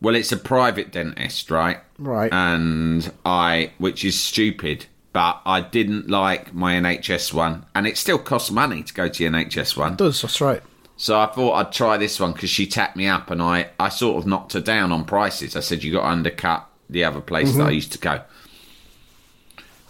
well, 0.00 0.14
it's 0.14 0.32
a 0.32 0.36
private 0.36 0.90
dentist, 0.92 1.50
right? 1.50 1.78
Right. 1.98 2.32
And 2.32 3.12
I, 3.24 3.72
which 3.78 4.04
is 4.04 4.18
stupid, 4.20 4.86
but 5.14 5.40
I 5.46 5.62
didn't 5.62 6.10
like 6.10 6.52
my 6.52 6.74
NHS 6.74 7.32
one, 7.32 7.64
and 7.74 7.86
it 7.86 7.96
still 7.96 8.18
costs 8.18 8.50
money 8.50 8.82
to 8.82 8.92
go 8.92 9.08
to 9.08 9.22
your 9.22 9.32
NHS 9.32 9.74
one. 9.78 9.96
does, 9.96 10.20
that's 10.20 10.40
right. 10.42 10.62
So 10.96 11.18
I 11.18 11.26
thought 11.26 11.54
I'd 11.54 11.72
try 11.72 11.96
this 11.96 12.20
one 12.20 12.32
because 12.34 12.50
she 12.50 12.66
tapped 12.66 12.96
me 12.96 13.06
up, 13.06 13.30
and 13.30 13.40
I, 13.40 13.70
I 13.80 13.88
sort 13.88 14.18
of 14.18 14.26
knocked 14.26 14.52
her 14.52 14.60
down 14.60 14.92
on 14.92 15.04
prices. 15.06 15.56
I 15.56 15.60
said 15.60 15.82
you 15.82 15.92
got 15.92 16.02
to 16.02 16.08
undercut 16.08 16.68
the 16.90 17.04
other 17.04 17.20
place 17.22 17.52
that 17.54 17.62
I 17.62 17.64
Mm-hmm. 17.66 17.74
used 17.74 17.92
to 17.92 17.98
go. 17.98 18.20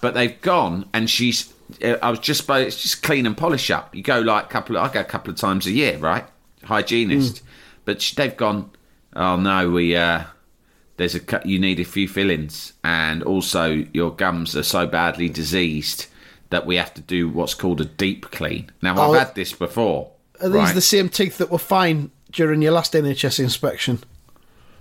But 0.01 0.15
they've 0.15 0.41
gone, 0.41 0.89
and 0.93 1.09
she's. 1.11 1.53
uh, 1.83 1.97
I 2.03 2.11
was 2.11 2.19
just 2.21 2.41
supposed 2.43 2.67
it's 2.69 2.83
just 2.83 3.03
clean 3.03 3.27
and 3.27 3.37
polish 3.37 3.71
up. 3.71 3.95
You 3.95 4.03
go 4.03 4.21
like 4.21 4.45
a 4.45 4.49
couple. 4.49 4.77
Of, 4.77 4.89
I 4.91 4.93
go 4.93 5.01
a 5.01 5.05
couple 5.05 5.33
of 5.33 5.39
times 5.39 5.67
a 5.67 5.71
year, 5.73 5.97
right? 5.99 6.25
Hygienist, 6.65 7.37
Mm. 7.37 7.43
but 7.87 8.03
she, 8.03 8.15
they've 8.15 8.37
gone. 8.37 8.71
Oh 9.17 9.37
no, 9.37 9.71
we. 9.71 9.97
uh 9.97 10.25
There's 10.97 11.15
a 11.15 11.21
cut. 11.21 11.45
You 11.47 11.59
need 11.59 11.81
a 11.81 11.85
few 11.85 12.07
fillings, 12.09 12.73
and 12.85 13.23
also 13.23 13.85
your 13.93 14.11
gums 14.13 14.55
are 14.57 14.63
so 14.63 14.87
badly 14.87 15.29
diseased 15.29 16.07
that 16.51 16.67
we 16.67 16.77
have 16.77 16.95
to 16.95 17.01
do 17.01 17.29
what's 17.29 17.55
called 17.55 17.81
a 17.81 17.85
deep 17.85 18.31
clean. 18.31 18.71
Now 18.81 18.97
Oh, 18.97 19.13
I've 19.13 19.27
had 19.27 19.35
this 19.35 19.53
before. 19.53 20.11
Are 20.41 20.49
these 20.49 20.57
right? 20.61 20.75
the 20.75 20.81
same 20.81 21.09
teeth 21.09 21.39
that 21.39 21.51
were 21.51 21.59
fine 21.59 22.11
during 22.31 22.63
your 22.63 22.73
last 22.73 22.93
NHS 22.93 23.41
inspection? 23.41 24.01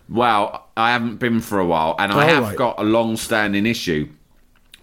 Well, 0.09 0.67
I 0.75 0.91
haven't 0.91 1.17
been 1.17 1.39
for 1.41 1.59
a 1.59 1.65
while, 1.65 1.95
and 1.97 2.11
I 2.11 2.25
Oh, 2.25 2.27
have 2.35 2.43
right. 2.43 2.57
got 2.57 2.79
a 2.79 2.83
long-standing 2.83 3.65
issue 3.65 4.09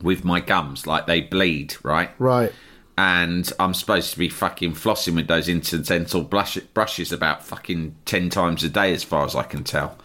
with 0.02 0.24
my 0.24 0.40
gums. 0.40 0.86
Like 0.86 1.06
they 1.06 1.20
bleed, 1.20 1.76
right? 1.82 2.10
Right. 2.18 2.52
And 2.98 3.50
I'm 3.60 3.74
supposed 3.74 4.12
to 4.12 4.18
be 4.18 4.28
fucking 4.28 4.72
flossing 4.74 5.14
with 5.14 5.26
those 5.28 5.46
interdental 5.48 6.28
blush- 6.28 6.58
brushes 6.74 7.12
about 7.12 7.44
fucking 7.44 7.94
ten 8.04 8.30
times 8.30 8.64
a 8.64 8.68
day, 8.68 8.92
as 8.92 9.04
far 9.04 9.24
as 9.24 9.34
I 9.34 9.42
can 9.42 9.62
tell. 9.64 9.96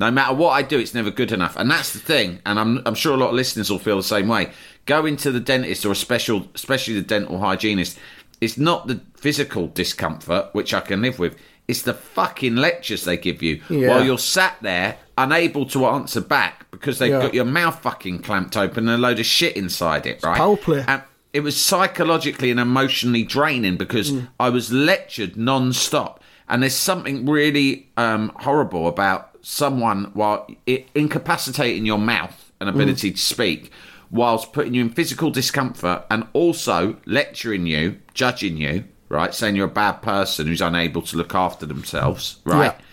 No 0.00 0.10
matter 0.10 0.34
what 0.34 0.50
I 0.52 0.62
do, 0.62 0.78
it's 0.78 0.94
never 0.94 1.10
good 1.10 1.30
enough, 1.30 1.56
and 1.56 1.70
that's 1.70 1.92
the 1.92 1.98
thing. 1.98 2.40
And 2.46 2.58
I'm, 2.58 2.80
I'm 2.86 2.94
sure 2.94 3.12
a 3.12 3.18
lot 3.18 3.28
of 3.28 3.34
listeners 3.34 3.70
will 3.70 3.78
feel 3.78 3.98
the 3.98 4.02
same 4.02 4.28
way. 4.28 4.50
Going 4.86 5.16
to 5.18 5.30
the 5.30 5.40
dentist 5.40 5.84
or 5.84 5.92
a 5.92 5.94
special, 5.96 6.48
especially 6.54 6.94
the 6.94 7.02
dental 7.02 7.38
hygienist, 7.38 7.98
it's 8.40 8.56
not 8.56 8.86
the 8.86 9.00
physical 9.14 9.68
discomfort 9.68 10.48
which 10.54 10.72
I 10.72 10.80
can 10.80 11.02
live 11.02 11.18
with. 11.18 11.36
It's 11.68 11.82
the 11.82 11.92
fucking 11.94 12.56
lectures 12.56 13.04
they 13.04 13.16
give 13.18 13.42
you 13.42 13.60
Yeah. 13.68 13.88
while 13.90 14.04
you're 14.04 14.18
sat 14.18 14.56
there 14.62 14.96
unable 15.18 15.66
to 15.66 15.84
answer 15.86 16.20
back 16.22 16.70
because 16.70 16.98
they've 16.98 17.10
Yeah. 17.10 17.20
got 17.20 17.34
your 17.34 17.44
mouth 17.44 17.80
fucking 17.82 18.20
clamped 18.20 18.56
open 18.56 18.88
and 18.88 18.96
a 18.96 19.06
load 19.06 19.20
of 19.20 19.26
shit 19.26 19.54
inside 19.56 20.06
it, 20.06 20.20
right? 20.24 20.40
And 20.88 21.02
it 21.34 21.40
was 21.40 21.60
psychologically 21.60 22.50
and 22.50 22.58
emotionally 22.58 23.22
draining 23.22 23.76
because 23.76 24.10
Mm. 24.10 24.28
I 24.40 24.48
was 24.48 24.72
lectured 24.72 25.36
non-stop. 25.36 26.22
And 26.48 26.62
there's 26.62 26.74
something 26.74 27.26
really 27.26 27.88
um, 27.96 28.32
horrible 28.36 28.88
about 28.88 29.29
someone 29.42 30.10
while 30.14 30.48
it, 30.66 30.88
incapacitating 30.94 31.86
your 31.86 31.98
mouth 31.98 32.52
and 32.60 32.68
ability 32.68 33.12
to 33.12 33.18
speak 33.18 33.72
whilst 34.10 34.52
putting 34.52 34.74
you 34.74 34.82
in 34.82 34.90
physical 34.90 35.30
discomfort 35.30 36.04
and 36.10 36.26
also 36.32 36.96
lecturing 37.06 37.66
you, 37.66 37.98
judging 38.12 38.56
you, 38.56 38.84
right? 39.08 39.34
Saying 39.34 39.56
you're 39.56 39.66
a 39.66 39.70
bad 39.70 40.02
person 40.02 40.46
who's 40.46 40.60
unable 40.60 41.02
to 41.02 41.16
look 41.16 41.34
after 41.34 41.64
themselves, 41.66 42.40
right? 42.44 42.74
Yeah. 42.76 42.84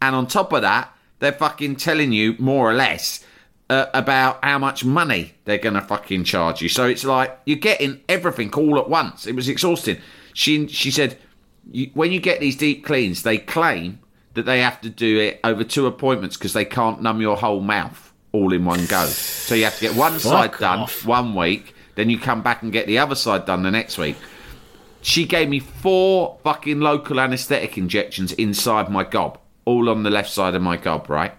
And 0.00 0.16
on 0.16 0.26
top 0.26 0.52
of 0.52 0.62
that, 0.62 0.92
they're 1.18 1.32
fucking 1.32 1.76
telling 1.76 2.12
you 2.12 2.34
more 2.38 2.68
or 2.68 2.74
less 2.74 3.24
uh, 3.70 3.86
about 3.94 4.44
how 4.44 4.58
much 4.58 4.84
money 4.84 5.34
they're 5.44 5.58
going 5.58 5.74
to 5.74 5.80
fucking 5.80 6.24
charge 6.24 6.60
you. 6.60 6.68
So 6.68 6.86
it's 6.86 7.04
like 7.04 7.38
you're 7.46 7.58
getting 7.58 8.00
everything 8.08 8.52
all 8.54 8.78
at 8.78 8.88
once. 8.88 9.26
It 9.26 9.36
was 9.36 9.48
exhausting. 9.48 9.98
She 10.34 10.66
she 10.66 10.90
said, 10.90 11.18
you, 11.70 11.90
when 11.94 12.12
you 12.12 12.20
get 12.20 12.40
these 12.40 12.56
deep 12.56 12.84
cleans, 12.84 13.22
they 13.22 13.38
claim 13.38 14.00
that 14.34 14.46
they 14.46 14.60
have 14.60 14.80
to 14.80 14.90
do 14.90 15.18
it 15.18 15.40
over 15.44 15.64
two 15.64 15.86
appointments 15.86 16.36
because 16.36 16.52
they 16.52 16.64
can't 16.64 17.02
numb 17.02 17.20
your 17.20 17.36
whole 17.36 17.60
mouth 17.60 18.12
all 18.32 18.52
in 18.52 18.64
one 18.64 18.86
go. 18.86 19.04
So 19.06 19.54
you 19.54 19.64
have 19.64 19.74
to 19.76 19.80
get 19.80 19.94
one 19.94 20.18
side 20.18 20.56
done 20.58 20.80
off. 20.80 21.04
one 21.04 21.34
week, 21.34 21.74
then 21.94 22.08
you 22.10 22.18
come 22.18 22.42
back 22.42 22.62
and 22.62 22.72
get 22.72 22.86
the 22.86 22.98
other 22.98 23.14
side 23.14 23.44
done 23.44 23.62
the 23.62 23.70
next 23.70 23.98
week. 23.98 24.16
She 25.02 25.26
gave 25.26 25.48
me 25.48 25.58
four 25.58 26.38
fucking 26.42 26.80
local 26.80 27.20
anaesthetic 27.20 27.76
injections 27.76 28.32
inside 28.32 28.88
my 28.90 29.04
gob, 29.04 29.38
all 29.64 29.90
on 29.90 30.02
the 30.02 30.10
left 30.10 30.30
side 30.30 30.54
of 30.54 30.62
my 30.62 30.76
gob, 30.76 31.10
right? 31.10 31.34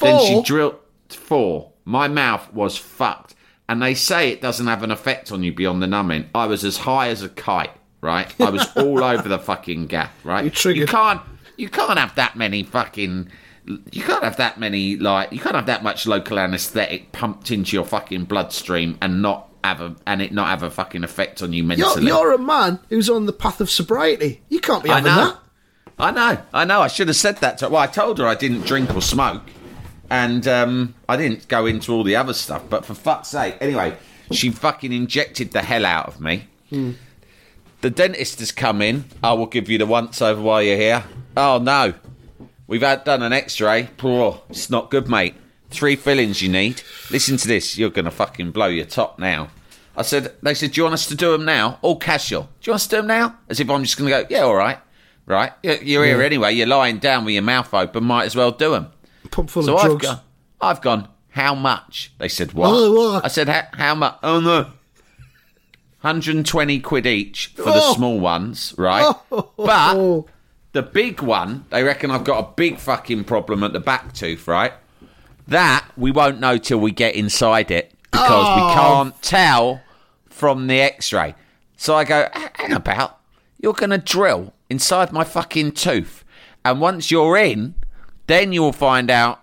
Then 0.00 0.20
she 0.26 0.42
drilled 0.42 0.78
four. 1.08 1.72
My 1.84 2.08
mouth 2.08 2.52
was 2.52 2.76
fucked. 2.76 3.34
And 3.68 3.82
they 3.82 3.94
say 3.94 4.30
it 4.30 4.40
doesn't 4.40 4.66
have 4.66 4.82
an 4.84 4.90
effect 4.92 5.32
on 5.32 5.42
you 5.42 5.52
beyond 5.52 5.82
the 5.82 5.88
numbing. 5.88 6.30
I 6.34 6.46
was 6.46 6.64
as 6.64 6.76
high 6.78 7.08
as 7.08 7.22
a 7.22 7.28
kite, 7.28 7.72
right? 8.00 8.32
I 8.40 8.50
was 8.50 8.64
all 8.76 9.02
over 9.12 9.28
the 9.28 9.38
fucking 9.40 9.88
gap, 9.88 10.12
right? 10.24 10.44
You 10.44 10.50
triggered. 10.50 10.88
can't 10.88 11.20
you 11.56 11.68
can't 11.68 11.98
have 11.98 12.14
that 12.16 12.36
many 12.36 12.62
fucking 12.62 13.28
you 13.90 14.02
can't 14.02 14.22
have 14.22 14.36
that 14.36 14.58
many 14.60 14.96
like 14.96 15.32
you 15.32 15.40
can't 15.40 15.56
have 15.56 15.66
that 15.66 15.82
much 15.82 16.06
local 16.06 16.38
anaesthetic 16.38 17.10
pumped 17.12 17.50
into 17.50 17.74
your 17.76 17.84
fucking 17.84 18.24
bloodstream 18.24 18.96
and 19.00 19.20
not 19.22 19.48
have 19.64 19.80
a 19.80 19.96
and 20.06 20.22
it 20.22 20.32
not 20.32 20.48
have 20.48 20.62
a 20.62 20.70
fucking 20.70 21.02
effect 21.02 21.42
on 21.42 21.52
you 21.52 21.62
You're, 21.64 21.66
mentally. 21.66 22.06
you're 22.06 22.32
a 22.32 22.38
man 22.38 22.78
who's 22.88 23.10
on 23.10 23.26
the 23.26 23.32
path 23.32 23.60
of 23.60 23.68
sobriety. 23.68 24.40
You 24.48 24.60
can't 24.60 24.84
be 24.84 24.90
I 24.90 24.96
having 25.00 25.12
know. 25.12 25.26
that. 25.26 25.38
I 25.98 26.10
know. 26.10 26.38
I 26.52 26.64
know. 26.64 26.80
I 26.82 26.88
should 26.88 27.08
have 27.08 27.16
said 27.16 27.38
that. 27.38 27.58
To, 27.58 27.68
well, 27.70 27.80
I 27.82 27.86
told 27.86 28.18
her 28.18 28.26
I 28.26 28.34
didn't 28.34 28.66
drink 28.66 28.94
or 28.94 29.00
smoke, 29.00 29.42
and 30.10 30.46
um, 30.46 30.94
I 31.08 31.16
didn't 31.16 31.48
go 31.48 31.64
into 31.66 31.92
all 31.92 32.04
the 32.04 32.14
other 32.16 32.34
stuff. 32.34 32.62
But 32.68 32.84
for 32.84 32.94
fuck's 32.94 33.28
sake, 33.28 33.56
anyway, 33.60 33.96
she 34.30 34.50
fucking 34.50 34.92
injected 34.92 35.52
the 35.52 35.62
hell 35.62 35.86
out 35.86 36.06
of 36.06 36.20
me. 36.20 36.46
The 37.86 37.90
dentist 37.90 38.40
has 38.40 38.50
come 38.50 38.82
in. 38.82 39.04
I 39.22 39.34
will 39.34 39.46
give 39.46 39.68
you 39.68 39.78
the 39.78 39.86
once 39.86 40.20
over 40.20 40.42
while 40.42 40.60
you're 40.60 40.76
here. 40.76 41.04
Oh 41.36 41.58
no, 41.62 41.94
we've 42.66 42.82
had 42.82 43.04
done 43.04 43.22
an 43.22 43.32
X-ray. 43.32 43.90
Poor, 43.96 44.42
it's 44.50 44.68
not 44.68 44.90
good, 44.90 45.08
mate. 45.08 45.36
Three 45.70 45.94
fillings 45.94 46.42
you 46.42 46.48
need. 46.48 46.82
Listen 47.12 47.36
to 47.36 47.46
this. 47.46 47.78
You're 47.78 47.90
gonna 47.90 48.10
fucking 48.10 48.50
blow 48.50 48.66
your 48.66 48.86
top 48.86 49.20
now. 49.20 49.50
I 49.96 50.02
said. 50.02 50.34
They 50.42 50.54
said, 50.54 50.72
"Do 50.72 50.80
you 50.80 50.82
want 50.82 50.94
us 50.94 51.06
to 51.06 51.14
do 51.14 51.30
them 51.30 51.44
now?" 51.44 51.78
All 51.80 51.96
casual. 51.96 52.48
Do 52.60 52.68
you 52.68 52.72
want 52.72 52.80
us 52.80 52.88
to 52.88 52.90
do 52.90 52.96
them 52.96 53.06
now? 53.06 53.38
As 53.48 53.60
if 53.60 53.70
I'm 53.70 53.84
just 53.84 53.96
gonna 53.96 54.10
go. 54.10 54.26
Yeah, 54.28 54.40
all 54.40 54.56
right. 54.56 54.78
Right. 55.24 55.52
You're 55.62 56.04
here 56.04 56.22
anyway. 56.22 56.54
You're 56.54 56.66
lying 56.66 56.98
down 56.98 57.24
with 57.24 57.34
your 57.34 57.44
mouth 57.44 57.72
open. 57.72 58.02
Might 58.02 58.24
as 58.24 58.34
well 58.34 58.50
do 58.50 58.72
them. 58.72 58.88
Pump 59.30 59.48
full 59.48 59.62
So 59.62 59.74
of 59.74 59.78
I've 59.78 59.86
drugs. 59.90 60.06
gone. 60.06 60.20
I've 60.60 60.80
gone. 60.80 61.08
How 61.28 61.54
much? 61.54 62.10
They 62.18 62.26
said 62.28 62.52
what? 62.52 62.68
Oh, 62.68 63.12
what? 63.12 63.24
I 63.24 63.28
said 63.28 63.48
how, 63.48 63.62
how 63.74 63.94
much? 63.94 64.18
Oh 64.24 64.40
no. 64.40 64.72
120 66.02 66.80
quid 66.80 67.06
each 67.06 67.48
for 67.56 67.64
the 67.64 67.82
Oh. 67.82 67.94
small 67.94 68.18
ones, 68.20 68.74
right? 68.76 69.14
Oh. 69.32 69.50
But 69.56 70.24
the 70.72 70.82
big 70.82 71.22
one, 71.22 71.64
they 71.70 71.82
reckon 71.82 72.10
I've 72.10 72.24
got 72.24 72.38
a 72.38 72.48
big 72.54 72.78
fucking 72.78 73.24
problem 73.24 73.62
at 73.62 73.72
the 73.72 73.80
back 73.80 74.12
tooth, 74.12 74.46
right? 74.46 74.72
That 75.48 75.86
we 75.96 76.10
won't 76.10 76.40
know 76.40 76.58
till 76.58 76.78
we 76.78 76.90
get 76.90 77.14
inside 77.14 77.70
it 77.70 77.92
because 78.10 78.56
we 78.56 78.62
oh. 78.62 78.72
can't 78.74 79.22
tell 79.22 79.80
from 80.28 80.66
the 80.66 80.80
x-ray. 80.80 81.34
So 81.76 81.94
I 81.94 82.04
go, 82.04 82.28
hang 82.54 82.72
about, 82.72 83.18
you're 83.60 83.72
going 83.72 83.90
to 83.90 83.98
drill 83.98 84.52
inside 84.68 85.12
my 85.12 85.24
fucking 85.24 85.72
tooth. 85.72 86.24
And 86.64 86.80
once 86.80 87.10
you're 87.10 87.36
in, 87.36 87.74
then 88.26 88.52
you'll 88.52 88.72
find 88.72 89.10
out 89.10 89.42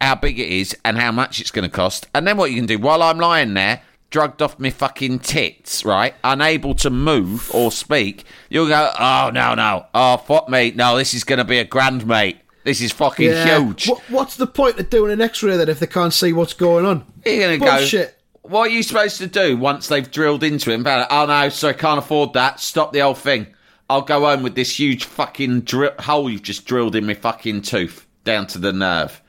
how 0.00 0.14
big 0.14 0.38
it 0.38 0.48
is 0.48 0.76
and 0.84 0.98
how 0.98 1.12
much 1.12 1.40
it's 1.40 1.50
going 1.50 1.68
to 1.68 1.74
cost. 1.74 2.06
And 2.14 2.26
then 2.26 2.36
what 2.36 2.50
you 2.50 2.56
can 2.56 2.66
do, 2.66 2.78
while 2.78 3.02
I'm 3.02 3.18
lying 3.18 3.54
there, 3.54 3.82
drugged 4.10 4.40
off 4.42 4.58
my 4.58 4.70
fucking 4.70 5.18
tits, 5.20 5.84
right, 5.84 6.14
unable 6.24 6.74
to 6.76 6.90
move 6.90 7.50
or 7.54 7.70
speak, 7.70 8.24
you'll 8.48 8.68
go, 8.68 8.90
oh, 8.98 9.30
no, 9.32 9.54
no, 9.54 9.86
oh, 9.94 10.16
fuck 10.16 10.48
me, 10.48 10.72
no, 10.74 10.96
this 10.96 11.14
is 11.14 11.24
going 11.24 11.38
to 11.38 11.44
be 11.44 11.58
a 11.58 11.64
grand, 11.64 12.06
mate. 12.06 12.38
This 12.64 12.80
is 12.80 12.92
fucking 12.92 13.30
Yeah. 13.30 13.58
huge. 13.60 13.88
What, 13.88 14.00
what's 14.10 14.36
the 14.36 14.46
point 14.46 14.78
of 14.78 14.90
doing 14.90 15.12
an 15.12 15.20
X-ray 15.20 15.56
then 15.56 15.68
if 15.68 15.78
they 15.80 15.86
can't 15.86 16.12
see 16.12 16.32
what's 16.32 16.52
going 16.54 16.84
on? 16.84 17.04
You're 17.24 17.38
going 17.38 17.60
to 17.60 17.64
go. 17.64 17.84
Shit. 17.84 18.18
What 18.42 18.68
are 18.68 18.72
you 18.72 18.82
supposed 18.82 19.18
to 19.18 19.26
do 19.26 19.56
once 19.56 19.88
they've 19.88 20.10
drilled 20.10 20.42
into 20.42 20.70
it? 20.70 20.74
And 20.74 20.86
oh 21.10 21.26
no, 21.26 21.48
sorry, 21.50 21.74
can't 21.74 21.98
afford 21.98 22.32
that. 22.32 22.60
Stop 22.60 22.92
the 22.92 23.00
whole 23.00 23.14
thing. 23.14 23.46
I'll 23.90 24.02
go 24.02 24.20
home 24.20 24.42
with 24.42 24.54
this 24.54 24.78
huge 24.78 25.04
fucking 25.04 25.62
dri- 25.62 25.90
hole 25.98 26.28
you've 26.30 26.42
just 26.42 26.66
drilled 26.66 26.94
in 26.96 27.06
my 27.06 27.14
fucking 27.14 27.62
tooth 27.62 28.06
down 28.24 28.46
to 28.48 28.58
the 28.58 28.72
nerve. 28.72 29.20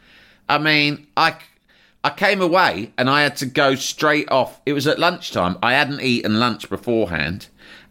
I 0.47 0.57
mean, 0.57 1.07
I, 1.17 1.35
I 2.03 2.11
came 2.11 2.41
away 2.41 2.93
and 2.97 3.09
I 3.09 3.23
had 3.23 3.35
to 3.37 3.45
go 3.45 3.75
straight 3.75 4.31
off. 4.31 4.61
It 4.65 4.73
was 4.73 4.87
at 4.87 4.99
lunchtime. 4.99 5.57
I 5.61 5.73
hadn't 5.73 6.01
eaten 6.01 6.39
lunch 6.39 6.69
beforehand, 6.69 7.47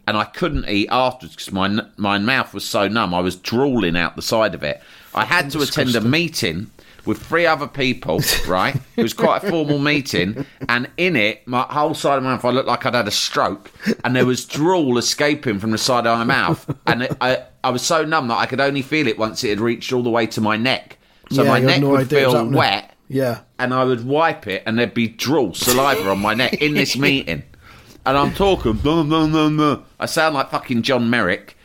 and 0.07 0.17
I 0.17 0.25
couldn't 0.25 0.67
eat 0.67 0.87
afterwards 0.89 1.35
because 1.35 1.51
my 1.51 1.85
my 1.97 2.17
mouth 2.17 2.53
was 2.53 2.65
so 2.65 2.87
numb. 2.87 3.13
I 3.13 3.19
was 3.19 3.35
drooling 3.35 3.95
out 3.95 4.15
the 4.15 4.21
side 4.23 4.55
of 4.55 4.63
it. 4.63 4.81
I 5.13 5.25
had 5.25 5.51
to 5.51 5.61
attend 5.61 5.95
a 5.95 6.01
meeting 6.01 6.71
with 7.05 7.21
three 7.21 7.45
other 7.45 7.67
people. 7.67 8.19
Right, 8.47 8.75
it 8.95 9.03
was 9.03 9.13
quite 9.13 9.43
a 9.43 9.49
formal 9.49 9.77
meeting, 9.77 10.43
and 10.67 10.89
in 10.97 11.15
it, 11.15 11.47
my 11.47 11.61
whole 11.61 11.93
side 11.93 12.17
of 12.17 12.23
my 12.23 12.31
mouth, 12.31 12.45
I 12.45 12.49
looked 12.49 12.67
like 12.67 12.87
I'd 12.87 12.95
had 12.95 13.07
a 13.07 13.11
stroke, 13.11 13.71
and 14.03 14.15
there 14.15 14.25
was 14.25 14.43
drool 14.45 14.97
escaping 14.97 15.59
from 15.59 15.69
the 15.69 15.77
side 15.77 16.07
of 16.07 16.17
my 16.17 16.23
mouth, 16.23 16.75
and 16.87 17.03
it, 17.03 17.15
I 17.21 17.43
I 17.63 17.69
was 17.69 17.83
so 17.83 18.03
numb 18.05 18.27
that 18.29 18.37
I 18.37 18.47
could 18.47 18.59
only 18.59 18.81
feel 18.81 19.07
it 19.07 19.19
once 19.19 19.43
it 19.43 19.49
had 19.49 19.59
reached 19.59 19.93
all 19.93 20.01
the 20.01 20.09
way 20.09 20.25
to 20.27 20.41
my 20.41 20.57
neck. 20.57 20.97
So 21.29 21.43
Yeah, 21.43 21.49
my 21.49 21.59
neck 21.59 21.81
no 21.81 21.89
would 21.89 22.09
feel 22.09 22.49
wet 22.49 22.95
Yeah. 23.09 23.41
and 23.57 23.73
I 23.73 23.83
would 23.83 24.05
wipe 24.05 24.47
it, 24.47 24.63
and 24.65 24.77
there'd 24.79 24.93
be 24.93 25.07
drool, 25.07 25.53
saliva 25.53 26.09
on 26.11 26.19
my 26.19 26.33
neck 26.35 26.53
in 26.61 26.75
this 26.75 26.95
meeting. 27.07 27.43
And 28.05 28.17
I'm 28.17 28.33
talking. 28.33 28.79
I 29.99 30.05
sound 30.05 30.35
like 30.35 30.51
fucking 30.51 30.83
John 30.83 31.09
Merrick, 31.09 31.57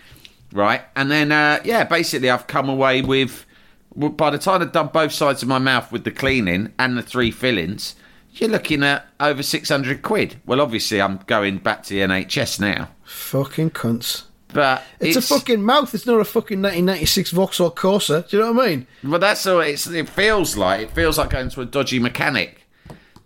right? 0.53 0.83
And 0.97 1.11
then, 1.11 1.31
uh, 1.31 1.61
yeah, 1.65 1.85
basically, 1.85 2.31
I've 2.31 2.47
come 2.47 2.69
away 2.69 3.03
with, 3.03 3.47
by 3.95 4.31
the 4.31 4.39
time 4.39 4.63
I've 4.63 4.73
done 4.73 4.89
both 4.89 5.13
sides 5.13 5.43
of 5.43 5.49
my 5.49 5.59
mouth 5.59 5.93
with 5.93 6.05
the 6.05 6.11
cleaning 6.11 6.73
and 6.79 6.99
the 6.99 7.03
three 7.03 7.31
fillings, 7.31 7.95
you're 8.33 8.51
looking 8.51 8.83
at 8.83 9.07
over 9.21 9.43
600 9.43 10.03
quid. 10.03 10.41
Well, 10.45 10.61
obviously, 10.61 11.01
I'm 11.01 11.19
going 11.27 11.59
back 11.59 11.85
to 11.85 11.95
the 11.95 12.01
NHS 12.01 12.59
now. 12.59 12.89
Fucking 13.05 13.71
cunts. 13.71 14.25
But 14.55 14.83
It's, 15.01 15.17
a 15.17 15.23
fucking 15.23 15.63
mouth. 15.63 15.93
It's 15.95 16.07
not 16.07 16.21
a 16.21 16.25
fucking 16.25 16.63
1996 16.63 17.31
Vauxhall 17.33 17.71
Corsa. 17.73 18.27
Do 18.29 18.37
you 18.39 18.43
know 18.43 18.53
what 18.53 18.67
I 18.67 18.69
mean? 18.71 18.87
Well, 19.03 19.19
that's 19.21 19.47
all 19.47 19.61
it's, 19.61 19.87
it 19.89 20.09
feels 20.09 20.57
like. 20.57 20.81
It 20.83 20.91
feels 20.93 21.19
like 21.19 21.31
going 21.31 21.51
to 21.51 21.61
a 21.61 21.65
dodgy 21.67 21.99
mechanic. 21.99 22.61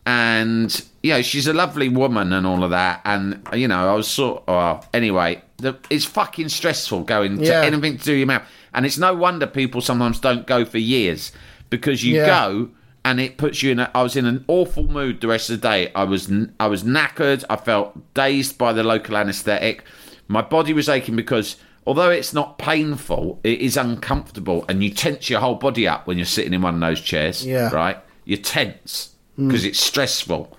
And, 0.07 0.85
you 1.03 1.13
know, 1.13 1.23
she's 1.23 1.47
a 1.47 1.53
lovely 1.53 1.91
woman 1.91 2.33
and 2.33 2.47
all 2.47 2.65
of 2.65 2.71
that. 2.71 3.03
And, 3.05 3.47
you 3.53 3.69
know, 3.69 3.93
I 3.93 3.95
was 3.95 4.09
sort 4.09 4.43
well, 4.49 4.87
anyway, 4.95 5.43
the, 5.59 5.77
it's 5.91 6.07
fucking 6.07 6.49
stressful 6.49 7.03
going 7.03 7.41
Yeah. 7.43 7.61
to 7.61 7.67
anything 7.67 7.99
to 7.99 8.05
do 8.05 8.13
with 8.13 8.19
your 8.19 8.27
mouth. 8.27 8.43
And 8.73 8.87
it's 8.87 8.97
no 8.99 9.15
wonder 9.15 9.47
people 9.47 9.81
sometimes 9.83 10.19
don't 10.19 10.47
go 10.47 10.65
for 10.65 10.79
years 10.79 11.31
because 11.69 12.03
you 12.03 12.17
Yeah. 12.17 12.27
go 12.27 12.71
and 13.05 13.21
it 13.21 13.37
puts 13.37 13.63
you 13.63 13.71
in 13.73 13.81
a, 13.81 13.91
I 13.95 14.03
was 14.03 14.17
in 14.17 14.25
an 14.25 14.45
awful 14.49 14.89
mood 14.89 15.21
the 15.21 15.29
rest 15.29 15.51
of 15.51 15.61
the 15.61 15.69
day. 15.69 15.93
I 15.95 16.05
was, 16.05 16.33
I 16.59 16.67
was 16.69 16.85
knackered. 16.85 17.45
I 17.51 17.57
felt 17.57 18.15
dazed 18.15 18.57
by 18.57 18.73
the 18.73 18.83
local 18.83 19.15
anaesthetic. 19.17 19.85
My 20.29 20.43
body 20.43 20.73
was 20.75 20.89
aching 20.89 21.17
because 21.17 21.57
although 21.87 22.11
it's 22.11 22.35
not 22.35 22.59
painful, 22.59 23.41
it 23.43 23.61
is 23.61 23.79
uncomfortable, 23.79 24.65
and 24.69 24.85
you 24.85 24.91
tense 24.91 25.31
your 25.31 25.41
whole 25.41 25.55
body 25.55 25.89
up 25.89 26.07
when 26.07 26.19
you're 26.19 26.27
sitting 26.27 26.53
in 26.53 26.61
one 26.61 26.75
of 26.75 26.81
those 26.81 27.01
chairs. 27.01 27.45
Yeah. 27.45 27.71
Right? 27.71 27.97
You're 28.27 28.39
tense 28.39 29.15
because 29.37 29.65
it's 29.65 29.81
stressful. 29.81 30.57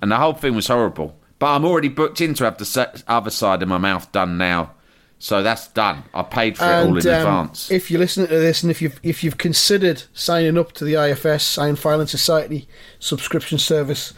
And 0.00 0.12
the 0.12 0.16
whole 0.16 0.34
thing 0.34 0.54
was 0.54 0.68
horrible. 0.68 1.16
But 1.40 1.56
I'm 1.56 1.64
already 1.64 1.88
booked 1.88 2.20
in 2.20 2.34
to 2.34 2.44
have 2.44 2.58
the 2.58 3.02
other 3.08 3.30
side 3.30 3.62
of 3.62 3.68
my 3.68 3.78
mouth 3.78 4.12
done 4.12 4.38
now. 4.38 4.72
So 5.18 5.42
that's 5.42 5.68
done. 5.68 6.04
I 6.14 6.22
paid 6.22 6.56
for 6.56 6.64
it 6.64 6.68
all 6.68 6.84
in 6.84 6.90
um, 6.90 6.96
advance. 6.96 7.70
If 7.70 7.90
you're 7.90 8.00
listening 8.00 8.28
to 8.28 8.38
this, 8.38 8.62
and 8.62 8.70
if 8.70 8.80
you've 8.80 9.00
if 9.02 9.24
you've 9.24 9.36
considered 9.36 10.04
signing 10.14 10.56
up 10.56 10.72
to 10.72 10.84
the 10.84 10.94
IFS 10.94 11.58
Iron 11.58 11.76
Filing 11.76 12.06
Society 12.06 12.68
subscription 13.00 13.58
service, 13.58 14.14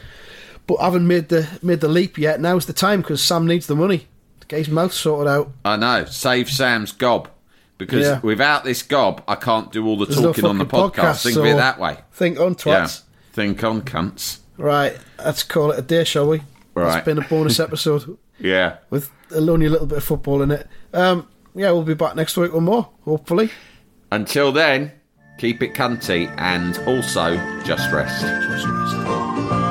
but 0.66 0.78
haven't 0.78 1.06
made 1.06 1.28
the 1.28 1.58
made 1.62 1.80
the 1.80 1.88
leap 1.88 2.18
yet, 2.18 2.40
now's 2.40 2.66
the 2.66 2.72
time 2.72 3.00
because 3.00 3.22
Sam 3.22 3.46
needs 3.46 3.66
the 3.66 3.74
money 3.74 4.06
get 4.48 4.58
his 4.60 4.68
mouth 4.68 4.92
sorted 4.92 5.28
out. 5.30 5.50
I 5.64 5.76
know. 5.76 6.04
Save 6.04 6.50
Sam's 6.50 6.92
gob. 6.92 7.28
Because 7.78 8.06
Yeah. 8.06 8.20
without 8.22 8.62
this 8.64 8.82
gob, 8.82 9.22
I 9.26 9.34
can't 9.34 9.72
do 9.72 9.86
all 9.86 9.96
the 9.98 10.06
There's 10.06 10.20
no 10.20 10.28
talking 10.32 10.44
on 10.44 10.58
the 10.58 10.64
fucking 10.66 11.02
podcast. 11.02 11.22
Think 11.24 11.36
of 11.36 11.42
so 11.42 11.44
it 11.44 11.54
that 11.56 11.80
way. 11.80 11.98
Think 12.12 12.38
on 12.38 12.50
Yeah. 12.64 12.84
twats. 12.84 13.00
Think 13.32 13.64
on 13.64 13.82
cunts. 13.82 14.38
Right, 14.56 14.96
let's 15.24 15.42
call 15.42 15.72
it 15.72 15.78
a 15.78 15.82
day, 15.82 16.04
shall 16.04 16.28
we? 16.28 16.42
Right. 16.74 16.98
It's 16.98 17.04
been 17.04 17.18
a 17.18 17.22
bonus 17.26 17.58
episode 17.60 18.16
Yeah. 18.38 18.74
with 18.90 19.10
a 19.34 19.38
only 19.38 19.66
a 19.66 19.70
little 19.70 19.86
bit 19.86 19.98
of 19.98 20.04
football 20.04 20.42
in 20.42 20.50
it. 20.52 20.68
Um, 20.94 21.26
yeah, 21.54 21.70
we'll 21.72 21.82
be 21.82 21.94
back 21.94 22.14
next 22.14 22.36
week 22.36 22.52
with 22.52 22.62
more, 22.62 22.88
hopefully. 23.04 23.50
Until 24.12 24.52
then, 24.52 24.92
keep 25.38 25.62
it 25.62 25.74
cunty 25.74 26.32
and 26.38 26.78
also 26.86 27.36
just 27.64 27.90
rest. 27.90 28.22
Just 28.22 28.66
rest. 28.66 29.61